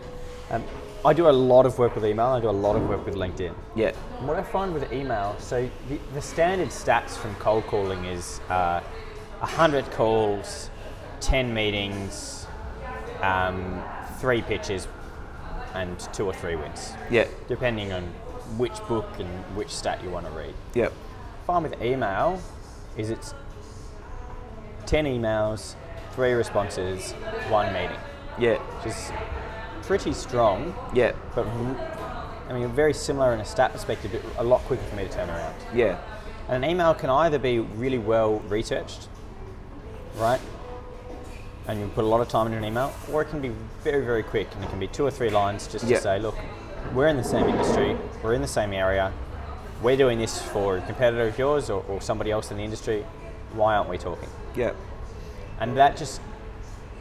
um, 0.49 0.63
I 1.03 1.13
do 1.13 1.27
a 1.27 1.31
lot 1.31 1.65
of 1.65 1.79
work 1.79 1.95
with 1.95 2.05
email. 2.05 2.27
I 2.27 2.39
do 2.39 2.49
a 2.49 2.51
lot 2.51 2.75
of 2.75 2.87
work 2.87 3.05
with 3.05 3.15
LinkedIn. 3.15 3.55
Yeah, 3.75 3.91
What 4.19 4.37
I 4.37 4.43
find 4.43 4.73
with 4.73 4.91
email, 4.93 5.35
so 5.39 5.67
the, 5.89 5.99
the 6.13 6.21
standard 6.21 6.69
stats 6.69 7.17
from 7.17 7.33
cold 7.35 7.65
calling 7.65 8.05
is 8.05 8.39
uh, 8.49 8.81
100 9.39 9.89
calls, 9.91 10.69
10 11.21 11.53
meetings, 11.53 12.45
um, 13.21 13.81
three 14.19 14.43
pitches, 14.43 14.87
and 15.73 15.99
two 16.13 16.25
or 16.25 16.33
three 16.33 16.55
wins, 16.55 16.93
yeah, 17.09 17.25
depending 17.47 17.93
on 17.93 18.03
which 18.57 18.77
book 18.87 19.07
and 19.17 19.27
which 19.55 19.69
stat 19.69 20.03
you 20.03 20.09
want 20.09 20.25
to 20.25 20.31
read. 20.33 20.53
yeah, 20.75 20.89
Fine 21.47 21.63
with 21.63 21.81
email 21.81 22.39
is 22.97 23.09
it's 23.09 23.33
10 24.85 25.05
emails, 25.05 25.75
three 26.11 26.33
responses, 26.33 27.13
one 27.49 27.73
meeting, 27.73 27.97
yeah, 28.37 28.61
is 28.85 29.11
pretty 29.97 30.13
strong, 30.13 30.73
yeah, 30.93 31.11
but 31.35 31.45
I 32.49 32.53
mean, 32.53 32.69
very 32.69 32.93
similar 32.93 33.33
in 33.33 33.41
a 33.41 33.45
stat 33.45 33.73
perspective, 33.73 34.09
but 34.13 34.41
a 34.41 34.43
lot 34.47 34.61
quicker 34.61 34.81
for 34.83 34.95
me 34.95 35.03
to 35.03 35.09
turn 35.09 35.29
around. 35.29 35.53
yeah, 35.75 35.97
And 36.47 36.63
an 36.63 36.69
email 36.71 36.93
can 36.93 37.09
either 37.09 37.37
be 37.37 37.59
really 37.59 37.97
well 37.97 38.39
researched, 38.47 39.09
right? 40.15 40.39
And 41.67 41.81
you 41.81 41.87
put 41.87 42.05
a 42.05 42.07
lot 42.07 42.21
of 42.21 42.29
time 42.29 42.45
into 42.47 42.57
an 42.57 42.63
email, 42.63 42.93
or 43.11 43.21
it 43.21 43.25
can 43.25 43.41
be 43.41 43.51
very, 43.83 44.05
very 44.05 44.23
quick 44.23 44.47
and 44.55 44.63
it 44.63 44.69
can 44.69 44.79
be 44.79 44.87
two 44.87 45.05
or 45.05 45.11
three 45.11 45.29
lines 45.29 45.67
just 45.67 45.83
Yeah. 45.85 45.97
to 45.97 46.01
say, 46.03 46.19
look, 46.19 46.35
we're 46.93 47.07
in 47.09 47.17
the 47.17 47.23
same 47.23 47.49
industry, 47.49 47.97
we're 48.23 48.33
in 48.33 48.41
the 48.41 48.47
same 48.47 48.71
area, 48.71 49.11
we're 49.83 49.97
doing 49.97 50.19
this 50.19 50.41
for 50.41 50.77
a 50.77 50.81
competitor 50.83 51.27
of 51.27 51.37
yours 51.37 51.69
or, 51.69 51.83
or 51.89 51.99
somebody 51.99 52.31
else 52.31 52.49
in 52.49 52.55
the 52.55 52.63
industry, 52.63 53.03
why 53.53 53.75
aren't 53.75 53.89
we 53.89 53.97
talking? 53.97 54.29
yeah, 54.55 54.71
And 55.59 55.75
that 55.75 55.97
just, 55.97 56.21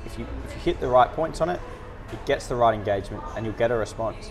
if 0.06 0.18
you, 0.18 0.26
if 0.44 0.54
you 0.54 0.60
hit 0.60 0.80
the 0.80 0.88
right 0.88 1.12
points 1.12 1.40
on 1.40 1.48
it, 1.50 1.60
it 2.12 2.24
gets 2.26 2.46
the 2.46 2.54
right 2.56 2.74
engagement 2.74 3.22
and 3.36 3.44
you'll 3.46 3.54
get 3.54 3.70
a 3.70 3.76
response. 3.76 4.30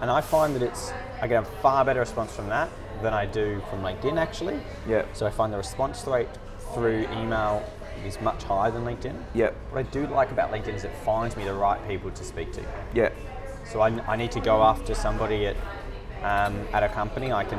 And 0.00 0.10
I 0.10 0.20
find 0.20 0.54
that 0.54 0.62
it's, 0.62 0.92
I 1.20 1.26
get 1.28 1.42
a 1.42 1.46
far 1.46 1.84
better 1.84 2.00
response 2.00 2.32
from 2.34 2.48
that 2.48 2.68
than 3.02 3.12
I 3.12 3.26
do 3.26 3.60
from 3.70 3.82
LinkedIn 3.82 4.16
actually. 4.18 4.60
yeah, 4.88 5.04
So 5.12 5.26
I 5.26 5.30
find 5.30 5.52
the 5.52 5.56
response 5.56 6.04
rate 6.06 6.28
through 6.74 7.06
email 7.12 7.62
is 8.06 8.20
much 8.20 8.42
higher 8.44 8.70
than 8.70 8.84
LinkedIn. 8.84 9.14
yeah, 9.34 9.50
What 9.70 9.78
I 9.80 9.82
do 9.90 10.06
like 10.06 10.30
about 10.30 10.52
LinkedIn 10.52 10.74
is 10.74 10.84
it 10.84 10.94
finds 11.04 11.36
me 11.36 11.44
the 11.44 11.54
right 11.54 11.80
people 11.88 12.10
to 12.12 12.24
speak 12.24 12.52
to. 12.52 12.62
yeah, 12.94 13.10
So 13.64 13.80
I, 13.80 13.88
I 14.06 14.16
need 14.16 14.30
to 14.32 14.40
go 14.40 14.62
after 14.62 14.94
somebody 14.94 15.46
at, 15.46 15.56
um, 16.22 16.66
at 16.72 16.82
a 16.84 16.88
company. 16.88 17.32
I 17.32 17.44
can, 17.44 17.58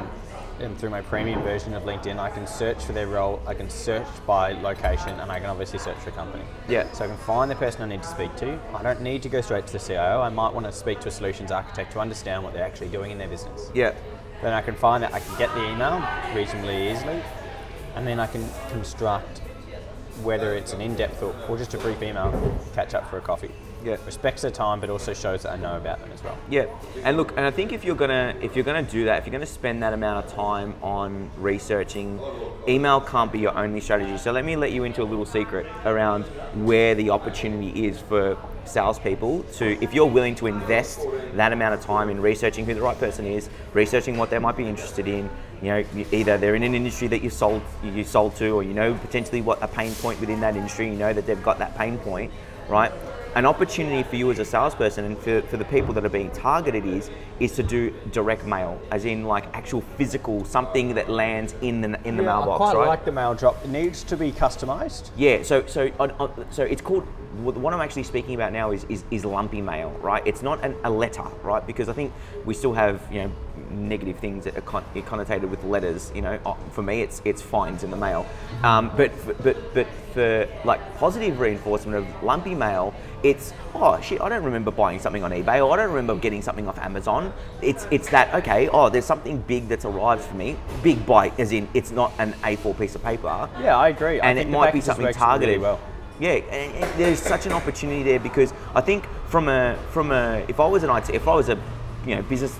and 0.59 0.77
through 0.77 0.89
my 0.89 1.01
premium 1.01 1.41
version 1.43 1.73
of 1.73 1.83
LinkedIn, 1.83 2.19
I 2.19 2.29
can 2.29 2.45
search 2.45 2.83
for 2.83 2.91
their 2.91 3.07
role. 3.07 3.41
I 3.47 3.53
can 3.53 3.69
search 3.69 4.07
by 4.25 4.51
location, 4.53 5.19
and 5.19 5.31
I 5.31 5.39
can 5.39 5.49
obviously 5.49 5.79
search 5.79 5.97
for 5.97 6.09
a 6.09 6.13
company. 6.13 6.43
Yeah. 6.67 6.91
So 6.91 7.05
I 7.05 7.07
can 7.07 7.17
find 7.17 7.49
the 7.49 7.55
person 7.55 7.81
I 7.81 7.85
need 7.87 8.03
to 8.03 8.09
speak 8.09 8.35
to. 8.37 8.59
I 8.73 8.83
don't 8.83 9.01
need 9.01 9.21
to 9.23 9.29
go 9.29 9.41
straight 9.41 9.67
to 9.67 9.73
the 9.73 9.79
CIO. 9.79 10.21
I 10.21 10.29
might 10.29 10.53
want 10.53 10.65
to 10.65 10.71
speak 10.71 10.99
to 11.01 11.07
a 11.07 11.11
solutions 11.11 11.51
architect 11.51 11.91
to 11.93 11.99
understand 11.99 12.43
what 12.43 12.53
they're 12.53 12.65
actually 12.65 12.89
doing 12.89 13.11
in 13.11 13.17
their 13.17 13.27
business. 13.27 13.71
yeah, 13.73 13.93
Then 14.41 14.53
I 14.53 14.61
can 14.61 14.75
find 14.75 15.03
that 15.03 15.13
I 15.13 15.19
can 15.19 15.37
get 15.37 15.53
the 15.53 15.71
email 15.71 16.03
reasonably 16.35 16.91
easily, 16.91 17.21
and 17.95 18.05
then 18.05 18.19
I 18.19 18.27
can 18.27 18.47
construct 18.69 19.39
whether 20.23 20.53
it's 20.55 20.73
an 20.73 20.81
in-depth 20.81 21.23
or, 21.23 21.33
or 21.47 21.57
just 21.57 21.73
a 21.73 21.77
brief 21.77 22.01
email, 22.03 22.59
catch 22.73 22.93
up 22.93 23.09
for 23.09 23.17
a 23.17 23.21
coffee. 23.21 23.51
Yeah. 23.83 23.97
respects 24.05 24.41
their 24.41 24.51
time, 24.51 24.79
but 24.79 24.89
also 24.89 25.13
shows 25.13 25.43
that 25.43 25.53
I 25.53 25.57
know 25.57 25.77
about 25.77 25.99
them 25.99 26.11
as 26.13 26.23
well. 26.23 26.37
Yeah, 26.49 26.65
and 27.03 27.17
look, 27.17 27.31
and 27.37 27.45
I 27.45 27.51
think 27.51 27.73
if 27.73 27.83
you're 27.83 27.95
gonna 27.95 28.35
if 28.41 28.55
you're 28.55 28.65
gonna 28.65 28.83
do 28.83 29.05
that, 29.05 29.19
if 29.19 29.25
you're 29.25 29.31
gonna 29.31 29.45
spend 29.45 29.83
that 29.83 29.93
amount 29.93 30.25
of 30.25 30.33
time 30.33 30.75
on 30.81 31.29
researching, 31.37 32.19
email 32.67 33.01
can't 33.01 33.31
be 33.31 33.39
your 33.39 33.57
only 33.57 33.79
strategy. 33.79 34.17
So 34.17 34.31
let 34.31 34.45
me 34.45 34.55
let 34.55 34.71
you 34.71 34.83
into 34.83 35.01
a 35.01 35.05
little 35.05 35.25
secret 35.25 35.65
around 35.85 36.23
where 36.65 36.95
the 36.95 37.09
opportunity 37.09 37.87
is 37.87 37.99
for 37.99 38.37
salespeople 38.65 39.43
to, 39.53 39.83
if 39.83 39.93
you're 39.93 40.05
willing 40.05 40.35
to 40.35 40.47
invest 40.47 40.99
that 41.33 41.51
amount 41.51 41.73
of 41.73 41.81
time 41.81 42.09
in 42.09 42.21
researching 42.21 42.65
who 42.65 42.73
the 42.73 42.81
right 42.81 42.97
person 42.99 43.25
is, 43.25 43.49
researching 43.73 44.17
what 44.17 44.29
they 44.29 44.39
might 44.39 44.55
be 44.55 44.65
interested 44.65 45.07
in. 45.07 45.29
You 45.61 45.67
know, 45.67 45.83
either 46.13 46.37
they're 46.37 46.55
in 46.55 46.63
an 46.63 46.73
industry 46.73 47.09
that 47.09 47.21
you 47.21 47.29
sold 47.29 47.61
you 47.83 48.05
sold 48.05 48.35
to, 48.37 48.51
or 48.51 48.63
you 48.63 48.73
know 48.73 48.93
potentially 48.93 49.41
what 49.41 49.61
a 49.61 49.67
pain 49.67 49.93
point 49.95 50.19
within 50.21 50.39
that 50.39 50.55
industry. 50.55 50.87
You 50.87 50.95
know 50.95 51.11
that 51.11 51.25
they've 51.25 51.43
got 51.43 51.59
that 51.59 51.77
pain 51.77 51.97
point, 51.97 52.31
right? 52.69 52.93
An 53.35 53.45
opportunity 53.45 54.03
for 54.03 54.15
you 54.15 54.31
as 54.31 54.39
a 54.39 54.45
salesperson 54.45 55.05
and 55.05 55.17
for, 55.17 55.41
for 55.43 55.57
the 55.57 55.65
people 55.65 55.93
that 55.93 56.03
are 56.05 56.09
being 56.09 56.31
targeted 56.31 56.85
is 56.85 57.09
is 57.39 57.53
to 57.53 57.63
do 57.63 57.93
direct 58.11 58.45
mail, 58.45 58.81
as 58.91 59.05
in 59.05 59.23
like 59.23 59.45
actual 59.55 59.81
physical 59.97 60.43
something 60.45 60.93
that 60.95 61.09
lands 61.09 61.53
in 61.61 61.81
the 61.81 61.87
in 62.07 62.17
the 62.17 62.23
Yeah, 62.23 62.37
mailbox, 62.37 62.61
I 62.61 62.71
quite 62.71 62.75
right? 62.75 62.87
like 62.87 63.05
the 63.05 63.11
mail 63.11 63.33
drop. 63.35 63.63
It 63.63 63.69
needs 63.69 64.03
to 64.03 64.17
be 64.17 64.31
customized. 64.31 65.11
Yeah, 65.15 65.43
so 65.43 65.65
so 65.67 65.91
so 66.51 66.63
it's 66.63 66.81
called 66.81 67.05
what 67.43 67.73
I'm 67.73 67.81
actually 67.81 68.03
speaking 68.03 68.35
about 68.35 68.51
now 68.51 68.71
is, 68.71 68.83
is, 68.85 69.03
is 69.11 69.23
lumpy 69.23 69.61
mail, 69.61 69.91
right? 70.01 70.25
It's 70.25 70.41
not 70.41 70.63
an, 70.63 70.75
a 70.83 70.89
letter, 70.89 71.23
right? 71.43 71.65
Because 71.65 71.87
I 71.87 71.93
think 71.93 72.11
we 72.45 72.53
still 72.53 72.73
have 72.73 73.01
you 73.11 73.23
know 73.23 73.31
negative 73.71 74.17
things 74.17 74.43
that 74.45 74.57
are 74.57 74.61
con- 74.61 74.83
connotated 74.95 75.49
with 75.49 75.63
letters. 75.63 76.11
You 76.15 76.21
know, 76.21 76.39
Uh, 76.45 76.53
for 76.71 76.81
me, 76.81 77.01
it's 77.01 77.21
it's 77.25 77.41
fines 77.41 77.83
in 77.83 77.91
the 77.91 77.97
mail, 77.97 78.25
um, 78.63 78.91
but 78.95 79.11
f- 79.11 79.35
but 79.43 79.73
but 79.73 79.87
for 80.13 80.47
like 80.65 80.79
positive 80.97 81.39
reinforcement 81.39 81.97
of 81.97 82.23
lumpy 82.23 82.55
mail, 82.55 82.93
it's 83.23 83.53
oh 83.75 83.99
shit, 84.01 84.21
I 84.21 84.29
don't 84.29 84.43
remember 84.43 84.71
buying 84.71 84.99
something 84.99 85.23
on 85.23 85.31
eBay, 85.31 85.65
or 85.65 85.71
I 85.73 85.77
don't 85.77 85.93
remember 85.93 86.15
getting 86.15 86.41
something 86.41 86.67
off 86.67 86.77
Amazon. 86.79 87.33
It's 87.61 87.87
it's 87.91 88.09
that 88.09 88.33
okay? 88.33 88.69
Oh, 88.69 88.89
there's 88.89 89.05
something 89.05 89.39
big 89.47 89.67
that's 89.67 89.85
arrived 89.85 90.23
for 90.23 90.35
me. 90.35 90.57
Big 90.83 91.05
bite, 91.05 91.39
as 91.39 91.51
in 91.51 91.67
it's 91.73 91.91
not 91.91 92.11
an 92.19 92.33
A4 92.43 92.77
piece 92.77 92.95
of 92.95 93.03
paper 93.03 93.49
Yeah, 93.61 93.77
I 93.77 93.89
agree. 93.89 94.19
I 94.19 94.29
and 94.29 94.39
it 94.39 94.49
might 94.49 94.73
be 94.73 94.81
something 94.81 95.13
targeted. 95.13 95.49
Really 95.49 95.61
well. 95.61 95.79
Yeah, 96.19 96.31
and, 96.31 96.83
and 96.83 96.99
there's 96.99 97.19
such 97.21 97.45
an 97.45 97.53
opportunity 97.53 98.03
there 98.03 98.19
because 98.19 98.53
I 98.75 98.81
think 98.81 99.05
from 99.27 99.47
a 99.47 99.77
from 99.91 100.11
a 100.11 100.43
if 100.49 100.59
I 100.59 100.67
was 100.67 100.83
an 100.83 100.89
IT 100.89 101.09
if 101.11 101.27
I 101.27 101.35
was 101.35 101.47
a 101.49 101.57
you 102.05 102.15
know 102.15 102.21
business 102.23 102.57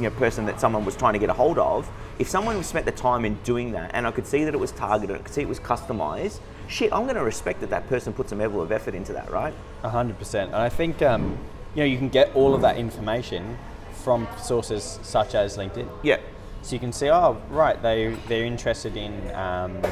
you 0.00 0.08
know 0.08 0.16
person 0.16 0.46
that 0.46 0.60
someone 0.60 0.84
was 0.84 0.96
trying 0.96 1.12
to 1.12 1.18
get 1.18 1.28
a 1.28 1.34
hold 1.34 1.58
of, 1.58 1.90
if 2.18 2.28
someone 2.28 2.62
spent 2.64 2.86
the 2.86 2.92
time 2.92 3.24
in 3.24 3.34
doing 3.44 3.72
that 3.72 3.90
and 3.94 4.06
I 4.06 4.10
could 4.10 4.26
see 4.26 4.44
that 4.44 4.54
it 4.54 4.60
was 4.60 4.72
targeted, 4.72 5.16
I 5.16 5.18
could 5.20 5.34
see 5.34 5.42
it 5.42 5.48
was 5.48 5.60
customized. 5.60 6.40
Shit, 6.68 6.92
I'm 6.92 7.02
going 7.02 7.16
to 7.16 7.24
respect 7.24 7.60
that 7.60 7.70
that 7.70 7.88
person 7.88 8.12
put 8.12 8.28
some 8.28 8.38
level 8.38 8.62
of 8.62 8.72
effort 8.72 8.94
into 8.94 9.12
that, 9.12 9.30
right? 9.30 9.52
A 9.82 9.90
hundred 9.90 10.18
percent. 10.18 10.48
And 10.52 10.62
I 10.62 10.68
think 10.68 11.02
um, 11.02 11.36
you 11.74 11.80
know 11.80 11.84
you 11.84 11.98
can 11.98 12.08
get 12.08 12.34
all 12.34 12.54
of 12.54 12.62
that 12.62 12.76
information 12.76 13.58
from 13.92 14.26
sources 14.42 14.98
such 15.02 15.34
as 15.34 15.56
LinkedIn. 15.58 15.88
Yeah, 16.02 16.18
So 16.62 16.74
you 16.74 16.80
can 16.80 16.92
see, 16.92 17.10
oh, 17.10 17.40
right, 17.50 17.80
they 17.82 18.16
they're 18.28 18.44
interested 18.44 18.96
in 18.96 19.12
um, 19.34 19.82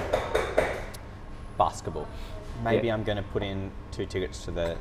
basketball. 1.59 2.09
Maybe 2.65 2.87
Yeah. 2.87 2.95
I'm 2.95 3.05
going 3.05 3.19
to 3.19 3.25
put 3.25 3.43
in 3.43 3.71
two 3.93 4.07
tickets 4.07 4.45
to 4.47 4.51
the 4.51 4.77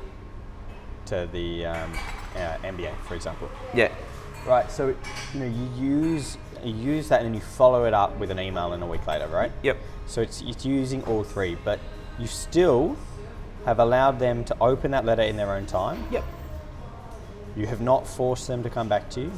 to 1.06 1.28
the 1.32 1.66
um, 1.66 1.92
uh, 2.36 2.56
NBA, 2.62 2.94
for 3.06 3.14
example. 3.14 3.48
yeah, 3.74 3.88
Right. 4.48 4.70
So 4.70 4.88
you 5.34 5.40
know 5.40 5.46
you 5.46 5.68
use 5.76 6.38
you 6.64 6.74
use 6.74 7.08
that 7.08 7.20
and 7.20 7.26
then 7.26 7.34
you 7.34 7.40
follow 7.40 7.84
it 7.84 7.94
up 7.94 8.18
with 8.18 8.30
an 8.30 8.40
email 8.40 8.72
and 8.72 8.82
a 8.82 8.86
week 8.86 9.06
later, 9.06 9.28
right? 9.28 9.52
yep, 9.62 9.76
So 10.06 10.20
it's, 10.22 10.40
it's 10.42 10.64
using 10.66 11.04
all 11.04 11.22
three, 11.22 11.56
but 11.64 11.78
you 12.18 12.26
still 12.26 12.96
have 13.64 13.78
allowed 13.78 14.18
them 14.18 14.44
to 14.46 14.56
open 14.60 14.90
that 14.90 15.04
letter 15.04 15.22
in 15.22 15.36
their 15.36 15.52
own 15.52 15.66
time. 15.66 16.04
yep, 16.10 16.24
You 17.56 17.66
have 17.66 17.80
not 17.80 18.08
forced 18.08 18.48
them 18.48 18.64
to 18.64 18.70
come 18.70 18.88
back 18.88 19.08
to 19.10 19.20
you. 19.20 19.32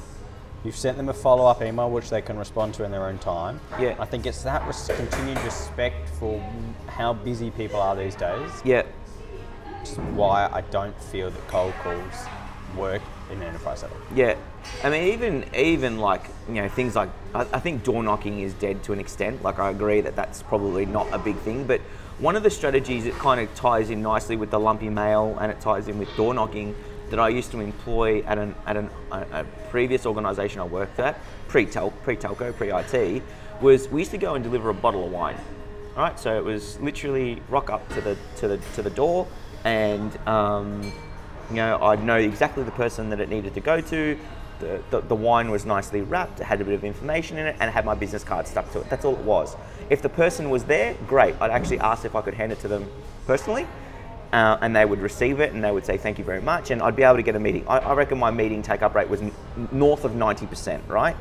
You've 0.64 0.76
sent 0.76 0.96
them 0.96 1.10
a 1.10 1.12
follow 1.14 1.44
up 1.46 1.60
email 1.62 1.90
which 1.90 2.08
they 2.08 2.22
can 2.22 2.38
respond 2.38 2.72
to 2.74 2.84
in 2.84 2.90
their 2.90 3.04
own 3.04 3.18
time. 3.18 3.60
Yeah. 3.78 3.96
I 3.98 4.06
think 4.06 4.24
it's 4.26 4.42
that 4.44 4.66
res- 4.66 4.90
continued 4.94 5.42
respect 5.44 6.08
for 6.18 6.38
how 6.86 7.12
busy 7.12 7.50
people 7.50 7.80
are 7.80 7.94
these 7.96 8.14
days, 8.14 8.50
yeah. 8.64 8.82
which 9.80 9.90
is 9.90 9.98
why 10.14 10.48
I 10.52 10.62
don't 10.70 10.98
feel 11.04 11.30
that 11.30 11.48
cold 11.48 11.74
calls 11.82 12.26
work 12.78 13.02
in 13.30 13.38
an 13.38 13.48
enterprise 13.48 13.82
level. 13.82 13.96
Yeah, 14.14 14.36
I 14.82 14.90
mean, 14.90 15.12
even 15.12 15.44
even 15.54 15.98
like 15.98 16.22
you 16.48 16.54
know 16.54 16.68
things 16.68 16.96
like 16.96 17.10
I, 17.34 17.40
I 17.52 17.60
think 17.60 17.84
door 17.84 18.02
knocking 18.02 18.40
is 18.40 18.54
dead 18.54 18.82
to 18.84 18.92
an 18.92 19.00
extent. 19.00 19.42
Like 19.42 19.58
I 19.58 19.70
agree 19.70 20.00
that 20.00 20.16
that's 20.16 20.42
probably 20.42 20.86
not 20.86 21.08
a 21.12 21.18
big 21.18 21.36
thing, 21.38 21.66
but 21.66 21.80
one 22.18 22.36
of 22.36 22.42
the 22.42 22.50
strategies 22.50 23.04
that 23.04 23.14
kind 23.14 23.40
of 23.40 23.54
ties 23.54 23.90
in 23.90 24.02
nicely 24.02 24.36
with 24.36 24.50
the 24.50 24.60
lumpy 24.60 24.90
mail 24.90 25.36
and 25.40 25.50
it 25.50 25.60
ties 25.60 25.88
in 25.88 25.98
with 25.98 26.14
door 26.16 26.34
knocking 26.34 26.74
that 27.08 27.18
I 27.18 27.28
used 27.28 27.50
to 27.52 27.60
employ 27.60 28.22
at 28.22 28.38
an 28.38 28.54
at 28.66 28.76
an, 28.76 28.90
a, 29.10 29.26
a 29.32 29.44
previous 29.70 30.06
organisation 30.06 30.60
I 30.60 30.64
worked 30.64 30.98
at 30.98 31.18
pre 31.48 31.66
pre 31.66 32.16
telco 32.16 32.54
pre 32.54 32.70
IT 32.72 33.22
was 33.60 33.88
we 33.88 34.00
used 34.00 34.10
to 34.12 34.18
go 34.18 34.34
and 34.34 34.44
deliver 34.44 34.70
a 34.70 34.74
bottle 34.74 35.04
of 35.06 35.12
wine. 35.12 35.36
All 35.96 36.02
right, 36.02 36.18
so 36.18 36.36
it 36.36 36.44
was 36.44 36.78
literally 36.80 37.42
rock 37.48 37.68
up 37.68 37.88
to 37.90 38.00
the 38.00 38.16
to 38.36 38.48
the 38.48 38.58
to 38.74 38.82
the 38.82 38.90
door 38.90 39.26
and. 39.64 40.16
Um, 40.26 40.92
you 41.50 41.56
know, 41.56 41.82
I'd 41.82 42.04
know 42.04 42.16
exactly 42.16 42.62
the 42.62 42.70
person 42.70 43.10
that 43.10 43.18
it 43.18 43.28
needed 43.28 43.54
to 43.54 43.60
go 43.60 43.80
to. 43.80 44.16
The, 44.60 44.82
the, 44.90 45.00
the 45.00 45.14
wine 45.14 45.50
was 45.50 45.64
nicely 45.64 46.02
wrapped, 46.02 46.40
it 46.40 46.44
had 46.44 46.60
a 46.60 46.64
bit 46.64 46.74
of 46.74 46.84
information 46.84 47.38
in 47.38 47.46
it, 47.46 47.56
and 47.60 47.70
had 47.70 47.84
my 47.84 47.94
business 47.94 48.22
card 48.22 48.46
stuck 48.46 48.70
to 48.72 48.80
it. 48.80 48.90
That's 48.90 49.04
all 49.04 49.14
it 49.14 49.24
was. 49.24 49.56
If 49.88 50.02
the 50.02 50.08
person 50.08 50.50
was 50.50 50.64
there, 50.64 50.94
great. 51.06 51.34
I'd 51.40 51.50
actually 51.50 51.80
ask 51.80 52.04
if 52.04 52.14
I 52.14 52.20
could 52.20 52.34
hand 52.34 52.52
it 52.52 52.60
to 52.60 52.68
them 52.68 52.88
personally, 53.26 53.66
uh, 54.32 54.58
and 54.60 54.76
they 54.76 54.84
would 54.84 55.00
receive 55.00 55.40
it 55.40 55.52
and 55.52 55.64
they 55.64 55.72
would 55.72 55.84
say 55.84 55.96
thank 55.96 56.18
you 56.18 56.24
very 56.24 56.42
much, 56.42 56.70
and 56.70 56.82
I'd 56.82 56.94
be 56.94 57.02
able 57.02 57.16
to 57.16 57.22
get 57.22 57.34
a 57.36 57.40
meeting. 57.40 57.66
I, 57.66 57.78
I 57.78 57.94
reckon 57.94 58.18
my 58.18 58.30
meeting 58.30 58.62
take 58.62 58.82
up 58.82 58.94
rate 58.94 59.08
was 59.08 59.22
n- 59.22 59.32
north 59.72 60.04
of 60.04 60.12
90%, 60.12 60.86
right? 60.88 61.16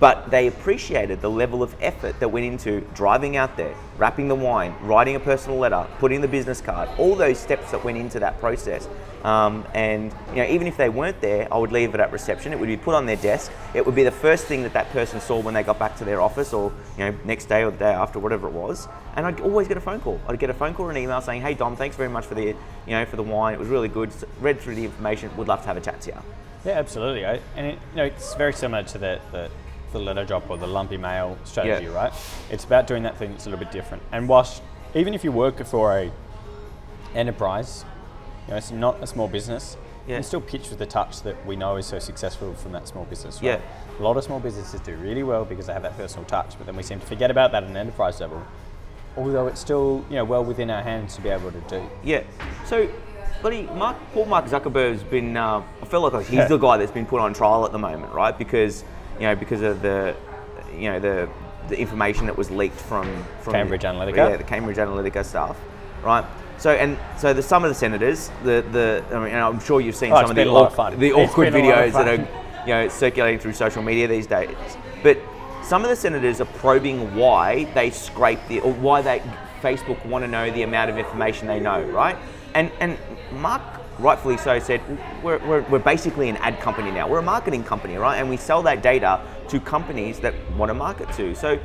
But 0.00 0.30
they 0.30 0.46
appreciated 0.46 1.20
the 1.20 1.30
level 1.30 1.62
of 1.62 1.76
effort 1.80 2.18
that 2.20 2.28
went 2.28 2.46
into 2.46 2.80
driving 2.94 3.36
out 3.36 3.58
there, 3.58 3.74
wrapping 3.98 4.28
the 4.28 4.34
wine, 4.34 4.74
writing 4.80 5.14
a 5.14 5.20
personal 5.20 5.58
letter, 5.58 5.86
putting 5.98 6.22
the 6.22 6.28
business 6.28 6.62
card, 6.62 6.88
all 6.96 7.14
those 7.14 7.38
steps 7.38 7.70
that 7.70 7.84
went 7.84 7.98
into 7.98 8.18
that 8.20 8.40
process. 8.40 8.88
Um, 9.24 9.66
and 9.74 10.10
you 10.30 10.36
know, 10.36 10.46
even 10.46 10.66
if 10.66 10.78
they 10.78 10.88
weren't 10.88 11.20
there, 11.20 11.52
I 11.52 11.58
would 11.58 11.70
leave 11.70 11.94
it 11.94 12.00
at 12.00 12.10
reception. 12.10 12.54
It 12.54 12.58
would 12.58 12.68
be 12.68 12.78
put 12.78 12.94
on 12.94 13.04
their 13.04 13.16
desk. 13.16 13.52
It 13.74 13.84
would 13.84 13.94
be 13.94 14.02
the 14.02 14.10
first 14.10 14.46
thing 14.46 14.62
that 14.62 14.72
that 14.72 14.88
person 14.90 15.20
saw 15.20 15.38
when 15.38 15.52
they 15.52 15.62
got 15.62 15.78
back 15.78 15.98
to 15.98 16.06
their 16.06 16.22
office, 16.22 16.54
or 16.54 16.72
you 16.96 17.04
know, 17.04 17.14
next 17.26 17.44
day 17.44 17.62
or 17.62 17.70
the 17.70 17.76
day 17.76 17.92
after, 17.92 18.18
whatever 18.18 18.48
it 18.48 18.54
was. 18.54 18.88
And 19.16 19.26
I'd 19.26 19.40
always 19.40 19.68
get 19.68 19.76
a 19.76 19.80
phone 19.82 20.00
call. 20.00 20.18
I'd 20.26 20.38
get 20.38 20.48
a 20.48 20.54
phone 20.54 20.72
call 20.72 20.86
or 20.86 20.90
an 20.90 20.96
email 20.96 21.20
saying, 21.20 21.42
"Hey 21.42 21.52
Dom, 21.52 21.76
thanks 21.76 21.96
very 21.96 22.08
much 22.08 22.24
for 22.24 22.34
the 22.34 22.46
you 22.46 22.56
know 22.86 23.04
for 23.04 23.16
the 23.16 23.22
wine. 23.22 23.52
It 23.52 23.60
was 23.60 23.68
really 23.68 23.88
good. 23.88 24.10
Read 24.40 24.58
through 24.58 24.76
the 24.76 24.86
information. 24.86 25.36
Would 25.36 25.48
love 25.48 25.60
to 25.60 25.66
have 25.66 25.76
a 25.76 25.82
chat 25.82 26.00
to 26.02 26.12
you." 26.12 26.16
Yeah, 26.64 26.72
absolutely. 26.72 27.24
I, 27.24 27.40
and 27.56 27.66
it, 27.66 27.78
you 27.92 27.96
know, 27.96 28.04
it's 28.04 28.34
very 28.34 28.52
similar 28.52 28.82
to 28.82 28.98
the, 28.98 29.20
the, 29.32 29.50
the 29.92 29.98
letter 29.98 30.24
drop 30.24 30.48
or 30.50 30.56
the 30.56 30.66
lumpy 30.66 30.96
mail 30.96 31.36
strategy, 31.44 31.86
Yeah. 31.86 31.94
right? 31.94 32.12
It's 32.50 32.64
about 32.64 32.86
doing 32.86 33.02
that 33.04 33.16
thing 33.16 33.30
that's 33.32 33.46
a 33.46 33.50
little 33.50 33.64
bit 33.64 33.72
different. 33.72 34.02
And 34.12 34.28
whilst, 34.28 34.62
even 34.94 35.14
if 35.14 35.24
you 35.24 35.32
work 35.32 35.64
for 35.66 35.96
a 35.96 36.10
enterprise, 37.14 37.84
you 38.46 38.52
know, 38.52 38.56
it's 38.58 38.70
not 38.70 39.02
a 39.02 39.06
small 39.06 39.28
business, 39.28 39.76
you 40.06 40.12
Yeah. 40.12 40.16
can 40.16 40.22
still 40.24 40.40
pitch 40.40 40.70
with 40.70 40.78
the 40.78 40.86
touch 40.86 41.22
that 41.22 41.44
we 41.46 41.56
know 41.56 41.76
is 41.76 41.86
so 41.86 41.98
successful 41.98 42.54
from 42.54 42.72
that 42.72 42.88
small 42.88 43.04
business. 43.04 43.36
Right? 43.42 43.60
Yeah. 43.60 43.98
A 43.98 44.02
lot 44.02 44.16
of 44.16 44.24
small 44.24 44.40
businesses 44.40 44.80
do 44.80 44.94
really 44.96 45.22
well 45.22 45.44
because 45.44 45.66
they 45.66 45.72
have 45.72 45.82
that 45.82 45.96
personal 45.96 46.24
touch, 46.24 46.54
but 46.56 46.66
then 46.66 46.76
we 46.76 46.82
seem 46.82 47.00
to 47.00 47.06
forget 47.06 47.30
about 47.30 47.52
that 47.52 47.64
at 47.64 47.68
an 47.70 47.76
enterprise 47.76 48.20
level. 48.20 48.42
Although 49.16 49.48
it's 49.48 49.60
still, 49.60 50.04
you 50.08 50.16
know, 50.16 50.24
well 50.24 50.44
within 50.44 50.70
our 50.70 50.82
hands 50.82 51.16
to 51.16 51.20
be 51.20 51.28
able 51.28 51.50
to 51.50 51.60
do. 51.62 51.82
Yeah. 52.02 52.22
So, 52.64 52.88
buddy, 53.42 53.62
Mark, 53.74 53.96
Paul 54.14 54.26
Mark 54.26 54.46
Zuckerberg's 54.46 55.02
been. 55.02 55.36
Uh, 55.36 55.62
I 55.82 55.84
feel 55.84 56.00
like 56.08 56.26
he's 56.26 56.48
the 56.48 56.56
guy 56.56 56.76
that's 56.76 56.92
been 56.92 57.06
put 57.06 57.20
on 57.20 57.34
trial 57.34 57.64
at 57.66 57.72
the 57.72 57.78
moment, 57.78 58.12
right? 58.14 58.36
Because 58.36 58.84
you 59.20 59.26
know, 59.26 59.36
because 59.36 59.62
of 59.62 59.82
the, 59.82 60.16
you 60.74 60.90
know, 60.90 60.98
the 60.98 61.28
the 61.68 61.78
information 61.78 62.26
that 62.26 62.36
was 62.36 62.50
leaked 62.50 62.80
from 62.80 63.06
from 63.42 63.52
Cambridge 63.52 63.82
Analytica. 63.82 64.16
Yeah, 64.16 64.36
the 64.36 64.42
Cambridge 64.42 64.78
Analytica 64.78 65.24
stuff, 65.24 65.56
right? 66.02 66.24
So 66.58 66.72
and 66.72 66.98
so 67.18 67.32
the 67.32 67.42
some 67.42 67.62
of 67.62 67.70
the 67.70 67.74
senators, 67.74 68.30
the 68.42 68.64
the 68.72 69.04
I 69.12 69.24
mean, 69.24 69.34
I'm 69.34 69.60
sure 69.60 69.80
you've 69.80 69.94
seen 69.94 70.12
Oh, 70.12 70.16
some 70.16 70.30
of 70.30 70.36
the 70.36 70.42
been 70.42 70.48
a 70.48 70.52
lot 70.52 70.76
of 70.76 70.98
the 70.98 71.12
awkward 71.12 71.52
been 71.52 71.66
a 71.66 71.68
lot 71.68 71.84
of 71.84 71.92
videos 71.92 71.92
that 71.92 72.08
are 72.08 72.66
you 72.66 72.74
know 72.74 72.88
circulating 72.88 73.38
through 73.38 73.52
social 73.52 73.82
media 73.82 74.08
these 74.08 74.26
days, 74.26 74.56
but. 75.02 75.18
Some 75.62 75.84
of 75.84 75.90
the 75.90 75.94
senators 75.94 76.40
are 76.40 76.46
probing 76.46 77.14
why 77.14 77.64
they 77.74 77.90
scrape 77.90 78.40
the, 78.48 78.60
or 78.60 78.72
why 78.72 79.02
they 79.02 79.22
Facebook 79.60 80.04
want 80.06 80.24
to 80.24 80.28
know 80.28 80.50
the 80.50 80.62
amount 80.62 80.90
of 80.90 80.96
information 80.98 81.46
they 81.46 81.60
know, 81.60 81.82
right? 81.82 82.16
And 82.54 82.72
and 82.80 82.96
Mark 83.38 83.62
rightfully 84.00 84.36
so 84.36 84.58
said 84.58 84.80
we're, 85.22 85.38
we're, 85.46 85.62
we're 85.62 85.78
basically 85.78 86.28
an 86.28 86.36
ad 86.38 86.60
company 86.60 86.90
now. 86.90 87.08
We're 87.08 87.18
a 87.18 87.22
marketing 87.22 87.64
company, 87.64 87.96
right? 87.96 88.16
And 88.16 88.28
we 88.28 88.36
sell 88.36 88.62
that 88.62 88.82
data 88.82 89.20
to 89.48 89.60
companies 89.60 90.20
that 90.20 90.34
want 90.56 90.70
to 90.70 90.74
market 90.74 91.12
to. 91.12 91.34
So. 91.34 91.58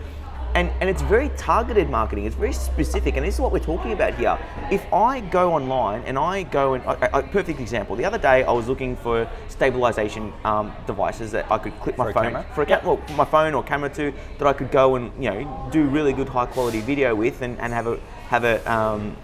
And, 0.54 0.72
and 0.80 0.90
it's 0.90 1.02
very 1.02 1.32
targeted 1.36 1.90
marketing. 1.90 2.24
It's 2.24 2.36
very 2.38 2.54
specific, 2.54 3.18
and 3.18 3.26
this 3.26 3.36
is 3.36 3.42
what 3.42 3.52
we're 3.52 3.60
talking 3.60 3.92
about 3.92 4.16
here. 4.16 4.40
If 4.72 4.86
I 4.94 5.20
go 5.20 5.52
online 5.52 6.02
and 6.04 6.18
I 6.18 6.44
go 6.44 6.76
and 6.76 6.84
a, 6.86 7.18
a 7.18 7.24
perfect 7.24 7.60
example. 7.60 7.98
The 7.98 8.06
other 8.06 8.18
day 8.18 8.46
I 8.46 8.52
was 8.54 8.70
looking 8.70 8.96
for 8.96 9.30
stabilization 9.50 10.32
um, 10.46 10.74
devices 10.88 11.34
that 11.34 11.52
I 11.52 11.58
could 11.58 11.78
clip 11.82 11.98
my 11.98 12.06
For 12.06 12.10
a 12.10 12.14
phone 12.14 12.24
camera? 12.24 12.46
for 12.56 12.62
a 12.62 12.66
ca- 12.68 12.80
well, 12.86 13.02
my 13.18 13.26
phone 13.26 13.54
or 13.54 13.64
camera 13.64 13.90
to 13.96 14.14
that 14.38 14.48
I 14.48 14.54
could 14.54 14.72
go 14.72 14.96
and 14.96 15.12
you 15.22 15.30
know 15.30 15.70
do 15.74 15.84
really 15.84 16.14
good 16.14 16.30
high 16.30 16.46
quality 16.46 16.80
video 16.80 17.14
with 17.16 17.42
and, 17.42 17.60
and 17.60 17.74
have 17.74 17.88
a 17.88 18.00
have 18.30 18.46
a 18.46 18.64
um, 18.72 19.18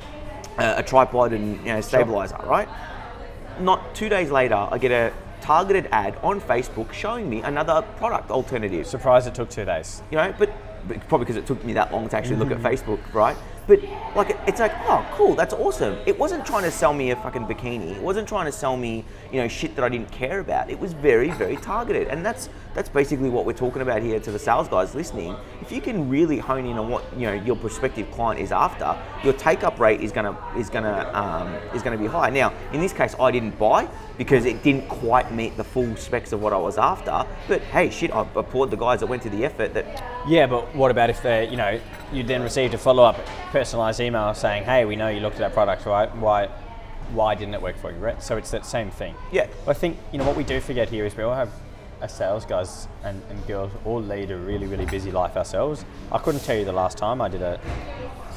a, 0.58 0.80
a 0.80 0.84
tripod 0.84 1.32
and 1.32 1.58
you 1.66 1.74
know 1.74 1.80
stabilizer, 1.80 2.36
right? 2.44 2.68
Not 3.62 3.96
two 3.96 4.10
days 4.10 4.32
later, 4.32 4.68
I 4.70 4.78
get 4.78 4.92
a 4.92 5.14
targeted 5.42 5.88
ad 5.92 6.18
on 6.22 6.40
Facebook 6.40 6.92
showing 6.94 7.30
me 7.30 7.42
another 7.42 7.82
product 7.98 8.32
alternative. 8.32 8.86
Surprised 8.86 9.28
it 9.28 9.36
took 9.36 9.50
two 9.50 9.66
days. 9.66 10.02
You 10.12 10.18
know, 10.18 10.34
but, 10.38 10.52
but 10.88 11.08
probably 11.08 11.26
because 11.26 11.38
it 11.38 11.46
took 11.46 11.64
me 11.64 11.74
that 11.74 11.92
long 11.92 12.10
to 12.10 12.18
actually 12.18 12.38
look 12.38 12.52
at 12.52 12.60
mm-hmm. 12.60 12.68
Facebook, 12.68 13.14
right? 13.14 13.36
But 13.68 13.82
like, 14.16 14.38
it's 14.48 14.60
like, 14.60 14.74
oh, 14.88 15.06
cool, 15.14 15.36
that's 15.36 15.54
awesome. 15.54 15.98
It 16.06 16.18
wasn't 16.18 16.46
trying 16.46 16.64
to 16.64 16.72
sell 16.72 16.94
me 16.94 17.12
a 17.12 17.16
fucking 17.16 17.46
bikini. 17.46 17.96
It 17.96 18.02
wasn't 18.02 18.28
trying 18.28 18.46
to 18.46 18.52
sell 18.52 18.76
me, 18.76 19.06
you 19.32 19.40
know, 19.40 19.48
shit 19.48 19.76
that 19.76 19.84
I 19.84 19.90
didn't 19.90 20.12
care 20.12 20.40
about. 20.40 20.70
It 20.70 20.80
was 20.80 20.94
very, 20.94 21.30
very 21.32 21.58
targeted, 21.58 22.08
and 22.08 22.26
that's 22.26 22.50
that's 22.74 22.90
basically 22.90 23.30
what 23.30 23.46
we're 23.46 23.54
talking 23.54 23.82
about 23.82 24.02
here 24.02 24.20
to 24.20 24.32
the 24.32 24.40
sales 24.40 24.70
guys 24.70 24.96
listening. 24.96 25.36
If 25.62 25.72
you 25.72 25.82
can 25.82 26.10
really 26.10 26.38
hone 26.38 26.66
in 26.66 26.78
on 26.78 26.90
what 26.90 27.04
you 27.18 27.28
know 27.28 27.34
your 27.34 27.56
prospective 27.56 28.10
client 28.12 28.40
is 28.40 28.52
after, 28.52 28.98
your 29.24 29.34
take 29.34 29.64
up 29.64 29.80
rate 29.80 30.02
is 30.02 30.12
gonna 30.12 30.38
is 30.58 30.70
gonna 30.70 31.10
um, 31.14 31.54
is 31.76 31.84
gonna 31.84 31.98
be 31.98 32.08
high. 32.08 32.30
Now, 32.30 32.54
in 32.74 32.82
this 32.82 32.94
case, 32.94 33.16
I 33.20 33.32
didn't 33.32 33.58
buy 33.60 33.88
because 34.18 34.46
it 34.46 34.64
didn't 34.64 34.88
quite 34.88 35.32
meet 35.32 35.58
the 35.58 35.64
full 35.64 35.96
specs 35.96 36.32
of 36.32 36.42
what 36.42 36.54
I 36.54 36.58
was 36.58 36.78
after. 36.78 37.26
But 37.48 37.62
hey, 37.64 37.90
shit, 37.90 38.12
I 38.12 38.22
applaud 38.36 38.72
the 38.72 38.78
guys 38.78 39.00
that 39.00 39.08
went 39.08 39.24
to 39.24 39.30
the 39.30 39.46
effort. 39.46 39.74
That 39.74 40.04
Yeah, 40.28 40.48
but 40.48 40.74
what 40.76 40.92
about 40.92 41.10
if 41.10 41.22
they, 41.24 41.50
you 41.50 41.58
know, 41.58 41.80
you 42.14 42.24
then 42.24 42.44
received 42.44 42.74
a 42.74 42.78
follow-up 42.78 43.18
personalized 43.52 44.00
email 44.00 44.34
saying, 44.34 44.64
"Hey, 44.64 44.86
we 44.86 44.96
know 44.96 45.10
you 45.10 45.20
looked 45.20 45.36
at 45.38 45.44
our 45.44 45.50
product, 45.50 45.86
right? 45.86 46.14
Why, 46.16 46.48
why 47.14 47.36
didn't 47.36 47.54
it 47.54 47.62
work 47.62 47.78
for 47.78 47.92
you?" 47.92 47.98
Right? 47.98 48.22
So 48.24 48.38
it's 48.38 48.52
that 48.52 48.66
same 48.66 48.90
thing. 48.90 49.16
Yeah. 49.32 49.48
I 49.68 49.74
think 49.74 49.98
you 50.12 50.18
know 50.18 50.26
what 50.26 50.36
we 50.36 50.44
do 50.44 50.60
forget 50.60 50.90
here 50.90 51.06
is 51.06 51.16
we 51.16 51.24
all 51.24 51.36
have 51.36 51.52
as 52.02 52.12
sales 52.12 52.46
guys 52.46 52.88
and, 53.04 53.22
and 53.30 53.46
girls 53.46 53.72
all 53.86 54.02
lead 54.02 54.32
a 54.32 54.38
really 54.38 54.66
really 54.66 54.86
busy 54.86 55.12
life 55.12 55.38
ourselves. 55.38 55.86
I 56.12 56.18
couldn't 56.18 56.42
tell 56.42 56.58
you 56.58 56.66
the 56.66 56.72
last 56.72 56.98
time 56.98 57.22
I 57.22 57.28
did 57.28 57.42
a, 57.42 57.60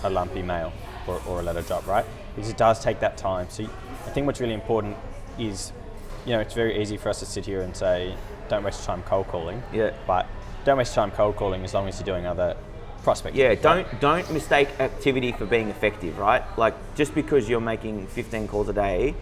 a 0.02 0.10
lumpy 0.10 0.42
mail 0.42 0.72
or, 1.06 1.20
or 1.26 1.40
a 1.40 1.42
letter 1.42 1.62
drop, 1.62 1.86
right? 1.86 2.04
Because 2.34 2.50
it 2.50 2.56
does 2.56 2.80
take 2.80 3.00
that 3.00 3.16
time. 3.16 3.46
So 3.48 3.64
I 3.64 4.10
think 4.10 4.26
what's 4.26 4.40
really 4.40 4.54
important 4.54 4.96
is, 5.38 5.72
you 6.26 6.32
know, 6.32 6.40
it's 6.40 6.54
very 6.54 6.80
easy 6.80 6.96
for 6.96 7.08
us 7.08 7.20
to 7.20 7.26
sit 7.26 7.46
here 7.46 7.62
and 7.62 7.76
say, 7.76 8.14
don't 8.48 8.64
waste 8.64 8.80
your 8.80 8.86
time 8.86 9.02
cold 9.04 9.28
calling. 9.28 9.62
Yeah. 9.72 9.92
But 10.06 10.26
don't 10.64 10.78
waste 10.78 10.94
time 10.94 11.10
cold 11.10 11.36
calling 11.36 11.64
as 11.64 11.74
long 11.74 11.88
as 11.88 11.98
you're 11.98 12.06
doing 12.06 12.26
other 12.26 12.56
prospecting. 13.04 13.40
Yeah, 13.40 13.54
don't 13.54 13.86
don't 14.00 14.28
mistake 14.32 14.68
activity 14.80 15.30
for 15.32 15.46
being 15.46 15.68
effective, 15.68 16.18
right? 16.18 16.42
Like 16.58 16.74
just 16.96 17.14
because 17.14 17.48
you're 17.48 17.60
making 17.60 18.06
15 18.08 18.48
calls 18.48 18.68
a 18.68 18.72
day, 18.72 19.14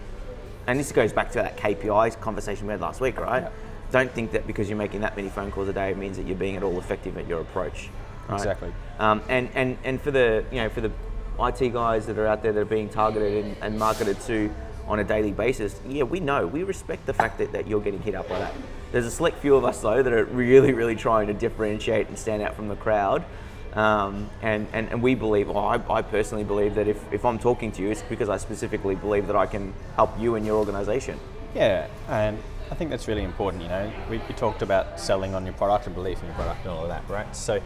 and 0.67 0.79
this 0.79 0.93
goes 0.93 1.13
back 1.13 1.33
to 1.33 1.39
that 1.41 1.59
KPIs 1.59 2.19
conversation 2.21 2.67
we 2.67 2.71
had 2.71 2.81
last 2.81 3.01
week, 3.01 3.19
right? 3.21 3.43
Yeah. 3.43 3.51
Don't 3.91 4.11
think 4.11 4.33
that 4.33 4.47
because 4.47 4.71
you're 4.71 4.79
making 4.79 5.03
that 5.03 5.17
many 5.17 5.29
phone 5.29 5.51
calls 5.51 5.69
a 5.69 5.73
day 5.73 5.91
it 5.91 5.99
means 5.99 6.17
that 6.17 6.27
you're 6.27 6.37
being 6.37 6.57
at 6.57 6.63
all 6.63 6.79
effective 6.79 7.19
at 7.19 7.27
your 7.27 7.41
approach. 7.43 7.91
right? 8.29 8.37
Exactly. 8.37 8.73
Um, 8.99 9.21
and, 9.29 9.51
and 9.55 9.77
and 9.85 10.01
for 10.01 10.11
the 10.11 10.45
you 10.51 10.63
know 10.63 10.71
for 10.71 10.81
the 10.81 10.93
IT 11.41 11.73
guys 11.73 12.07
that 12.07 12.19
are 12.19 12.27
out 12.27 12.43
there 12.43 12.53
that 12.53 12.61
are 12.61 12.65
being 12.65 12.89
targeted 12.89 13.45
and, 13.45 13.57
and 13.61 13.79
marketed 13.79 14.19
to 14.23 14.51
on 14.87 14.99
a 14.99 15.05
daily 15.05 15.33
basis, 15.33 15.81
yeah, 15.87 16.03
we 16.05 16.21
know 16.21 16.47
we 16.47 16.63
respect 16.63 17.07
the 17.07 17.13
fact 17.13 17.39
that, 17.39 17.53
that 17.53 17.67
you're 17.67 17.81
getting 17.81 18.03
hit 18.03 18.15
up 18.15 18.29
by 18.29 18.39
that. 18.39 18.55
There's 18.91 19.07
a 19.07 19.11
select 19.11 19.39
few 19.39 19.57
of 19.57 19.65
us 19.65 19.81
though 19.81 20.03
that 20.03 20.13
are 20.13 20.25
really 20.25 20.73
really 20.73 20.97
trying 20.97 21.27
to 21.27 21.35
differentiate 21.35 22.09
and 22.09 22.19
stand 22.19 22.43
out 22.43 22.55
from 22.55 22.69
the 22.69 22.77
crowd. 22.77 23.25
Um, 23.75 24.29
and, 24.43 24.67
and, 24.73 24.91
and 24.91 25.03
we 25.03 25.15
believe, 25.15 25.51
I, 25.51 25.81
I 25.89 26.03
personally 26.03 26.45
believe 26.45 26.75
that 26.75 26.89
if, 26.89 27.11
if 27.13 27.25
I'm 27.25 27.39
talking 27.39 27.73
to 27.73 27.83
you, 27.83 27.91
it's 27.91 28.03
because 28.03 28.29
I 28.29 28.37
specifically 28.37 28.95
believe 28.95 29.27
that 29.29 29.37
I 29.37 29.47
can 29.47 29.73
help 29.97 30.19
you 30.21 30.35
and 30.35 30.45
your 30.45 30.57
organization. 30.57 31.19
Yeah, 31.55 31.87
and 32.09 32.39
I 32.71 32.75
think 32.75 32.91
that's 32.91 33.09
really 33.09 33.23
important. 33.23 33.63
You 33.63 33.69
know, 33.69 33.93
we, 34.11 34.19
we 34.19 34.35
talked 34.35 34.63
about 34.63 35.01
selling 35.01 35.35
on 35.35 35.45
your 35.45 35.55
product 35.55 35.87
and 35.87 35.95
belief 35.95 36.21
in 36.21 36.27
your 36.27 36.35
product 36.35 36.61
and 36.61 36.71
all 36.71 36.83
of 36.83 36.89
that, 36.89 37.09
right? 37.09 37.35
So, 37.35 37.61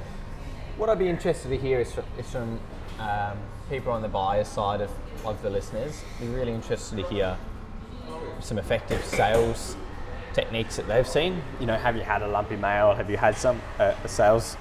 what 0.76 0.90
I'd 0.90 0.98
be 0.98 1.08
interested 1.08 1.48
to 1.48 1.56
hear 1.56 1.80
is 1.80 1.92
from, 1.92 2.04
is 2.18 2.30
from 2.30 2.60
um, 3.00 3.38
people 3.70 3.92
on 3.92 4.02
the 4.02 4.08
buyer 4.08 4.44
side 4.44 4.80
of, 4.80 4.90
of 5.24 5.40
the 5.42 5.50
listeners. 5.50 6.02
Be 6.20 6.28
really 6.28 6.52
interested 6.52 6.96
to 6.96 7.02
hear 7.04 7.36
some 8.40 8.58
effective 8.58 9.04
sales 9.04 9.76
techniques 10.34 10.76
that 10.76 10.86
they've 10.86 11.08
seen. 11.08 11.42
You 11.60 11.66
know, 11.66 11.76
have 11.76 11.96
you 11.96 12.02
had 12.02 12.22
a 12.22 12.28
lumpy 12.28 12.56
mail? 12.56 12.94
Have 12.94 13.10
you 13.10 13.16
had 13.16 13.36
some 13.36 13.60
uh, 13.78 13.94
a 14.04 14.08
sales 14.08 14.56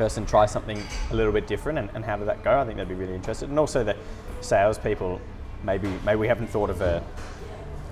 person 0.00 0.24
try 0.24 0.46
something 0.46 0.82
a 1.10 1.14
little 1.14 1.30
bit 1.30 1.46
different 1.46 1.78
and, 1.78 1.90
and 1.94 2.02
how 2.02 2.16
did 2.16 2.26
that 2.26 2.42
go? 2.42 2.58
I 2.58 2.64
think 2.64 2.78
they'd 2.78 2.88
be 2.88 2.94
really 2.94 3.14
interested. 3.14 3.50
And 3.50 3.58
also 3.58 3.84
the 3.84 3.94
salespeople, 4.40 5.20
maybe 5.62 5.88
maybe 6.06 6.18
we 6.18 6.26
haven't 6.26 6.46
thought 6.46 6.70
of 6.70 6.80
a, 6.80 7.04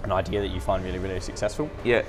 an 0.05 0.11
idea 0.11 0.41
that 0.41 0.49
you 0.49 0.59
find 0.59 0.83
really, 0.83 0.99
really 0.99 1.21
successful. 1.21 1.69
Yeah, 1.85 2.03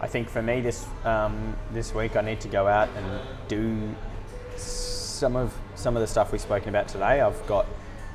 I 0.00 0.08
think 0.08 0.28
for 0.28 0.42
me 0.42 0.60
this 0.60 0.84
um, 1.04 1.56
this 1.72 1.94
week 1.94 2.16
I 2.16 2.22
need 2.22 2.40
to 2.40 2.48
go 2.48 2.66
out 2.66 2.88
and 2.96 3.20
do 3.46 3.94
some 4.56 5.36
of 5.36 5.54
some 5.76 5.96
of 5.96 6.00
the 6.00 6.08
stuff 6.08 6.32
we've 6.32 6.40
spoken 6.40 6.68
about 6.68 6.88
today. 6.88 7.20
I've 7.20 7.46
got 7.46 7.66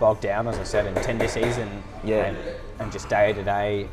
bogged 0.02 0.22
down, 0.22 0.50
as 0.50 0.58
I 0.60 0.64
said, 0.64 0.86
in 0.86 0.96
tender 1.02 1.30
season 1.30 1.70
Yeah. 2.04 2.26
and, 2.26 2.38
and 2.80 2.92
just 2.92 3.08
day 3.08 3.32
to 3.32 3.44
day 3.44 3.88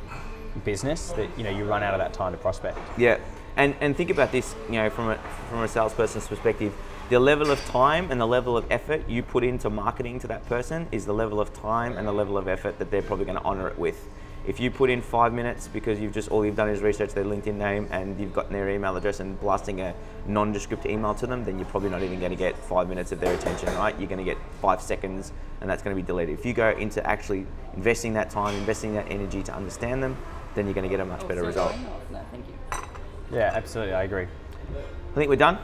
business 0.65 1.13
that 1.13 1.29
you 1.39 1.45
know 1.45 1.51
you 1.51 1.65
run 1.65 1.85
out 1.85 1.95
of 1.95 2.01
that 2.01 2.13
time 2.13 2.33
to 2.33 2.39
prospect. 2.39 2.79
Yeah, 2.97 3.19
and 3.57 3.77
and 3.81 3.97
think 3.97 4.11
about 4.11 4.33
this, 4.33 4.57
you 4.67 4.75
know, 4.81 4.91
from 4.91 5.11
a 5.11 5.19
from 5.51 5.63
a 5.63 5.69
salesperson's 5.69 6.27
perspective, 6.27 6.73
the 7.09 7.19
level 7.19 7.51
of 7.51 7.65
time 7.65 8.11
and 8.11 8.21
the 8.21 8.27
level 8.27 8.57
of 8.57 8.71
effort 8.71 9.09
you 9.09 9.23
put 9.23 9.43
into 9.43 9.71
marketing 9.71 10.19
to 10.21 10.27
that 10.27 10.47
person 10.47 10.87
is 10.93 11.07
the 11.07 11.15
level 11.15 11.41
of 11.41 11.55
time 11.55 11.97
and 11.97 12.07
the 12.07 12.13
level 12.13 12.37
of 12.37 12.49
effort 12.49 12.79
that 12.79 12.91
they're 12.91 13.03
probably 13.03 13.25
going 13.25 13.39
to 13.39 13.45
honor 13.45 13.67
it 13.69 13.79
with. 13.79 14.09
If 14.47 14.61
you 14.61 14.71
put 14.71 14.91
in 14.91 15.01
five 15.01 15.33
minutes 15.33 15.69
because 15.69 15.99
you've 15.99 16.13
just 16.13 16.31
all 16.31 16.45
you've 16.45 16.57
done 16.57 16.69
is 16.69 16.81
research 16.81 17.15
their 17.15 17.25
LinkedIn 17.25 17.55
name 17.55 17.89
and 17.91 18.19
you've 18.21 18.35
gotten 18.35 18.53
their 18.53 18.69
email 18.69 18.95
address 18.97 19.21
and 19.21 19.41
blasting 19.41 19.81
a 19.81 19.95
nondescript 20.27 20.85
email 20.85 21.15
to 21.15 21.27
them, 21.27 21.45
then 21.45 21.59
you're 21.59 21.69
probably 21.69 21.89
not 21.89 22.03
even 22.03 22.19
going 22.19 22.31
to 22.31 22.37
get 22.37 22.57
five 22.57 22.89
minutes 22.89 23.11
of 23.11 23.21
their 23.21 23.35
attention, 23.35 23.75
right? 23.75 23.99
You're 23.99 24.09
going 24.09 24.25
to 24.25 24.25
get 24.25 24.39
five 24.61 24.81
seconds, 24.83 25.33
and 25.61 25.69
that's 25.69 25.83
going 25.83 25.95
to 25.97 26.03
be 26.03 26.07
deleted. 26.07 26.39
If 26.39 26.47
you 26.47 26.53
go 26.53 26.71
into 26.71 27.07
actually 27.07 27.47
investing 27.75 28.15
that 28.15 28.31
time, 28.31 28.55
investing 28.55 28.95
that 28.95 29.11
energy 29.11 29.43
to 29.45 29.55
understand 29.55 30.03
them, 30.03 30.17
then 30.55 30.67
you're 30.67 30.75
going 30.75 30.85
to 30.85 30.91
get 30.91 31.01
a 31.01 31.05
much 31.05 31.23
oh, 31.25 31.29
better 31.29 31.43
result. 31.43 31.75
No, 32.11 32.21
thank 32.31 32.47
you. 32.47 33.37
Yeah, 33.37 33.53
absolutely, 33.55 33.95
I 33.95 34.05
agree. 34.05 34.27
I 34.75 35.15
think 35.15 35.29
we're 35.29 35.37
done. 35.37 35.59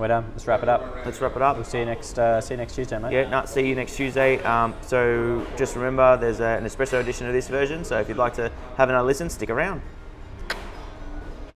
We're 0.00 0.08
done. 0.08 0.24
Let's 0.32 0.46
wrap 0.46 0.62
it 0.62 0.68
up. 0.70 1.04
Let's 1.04 1.20
wrap 1.20 1.36
it 1.36 1.42
up. 1.42 1.56
We'll 1.56 1.64
see 1.66 1.80
you 1.80 1.84
next 1.84 2.18
uh, 2.18 2.40
see 2.40 2.54
you 2.54 2.58
next 2.58 2.74
Tuesday, 2.74 2.98
mate. 2.98 3.12
Yeah, 3.12 3.28
no, 3.28 3.44
see 3.44 3.68
you 3.68 3.74
next 3.74 3.96
Tuesday. 3.96 4.42
Um, 4.44 4.74
so 4.80 5.46
just 5.58 5.76
remember, 5.76 6.16
there's 6.16 6.40
a, 6.40 6.56
an 6.56 6.64
espresso 6.64 6.98
edition 7.00 7.26
of 7.26 7.34
this 7.34 7.48
version. 7.48 7.84
So 7.84 8.00
if 8.00 8.08
you'd 8.08 8.16
like 8.16 8.32
to 8.36 8.50
have 8.78 8.88
another 8.88 9.06
listen, 9.06 9.28
stick 9.28 9.50
around. 9.50 9.82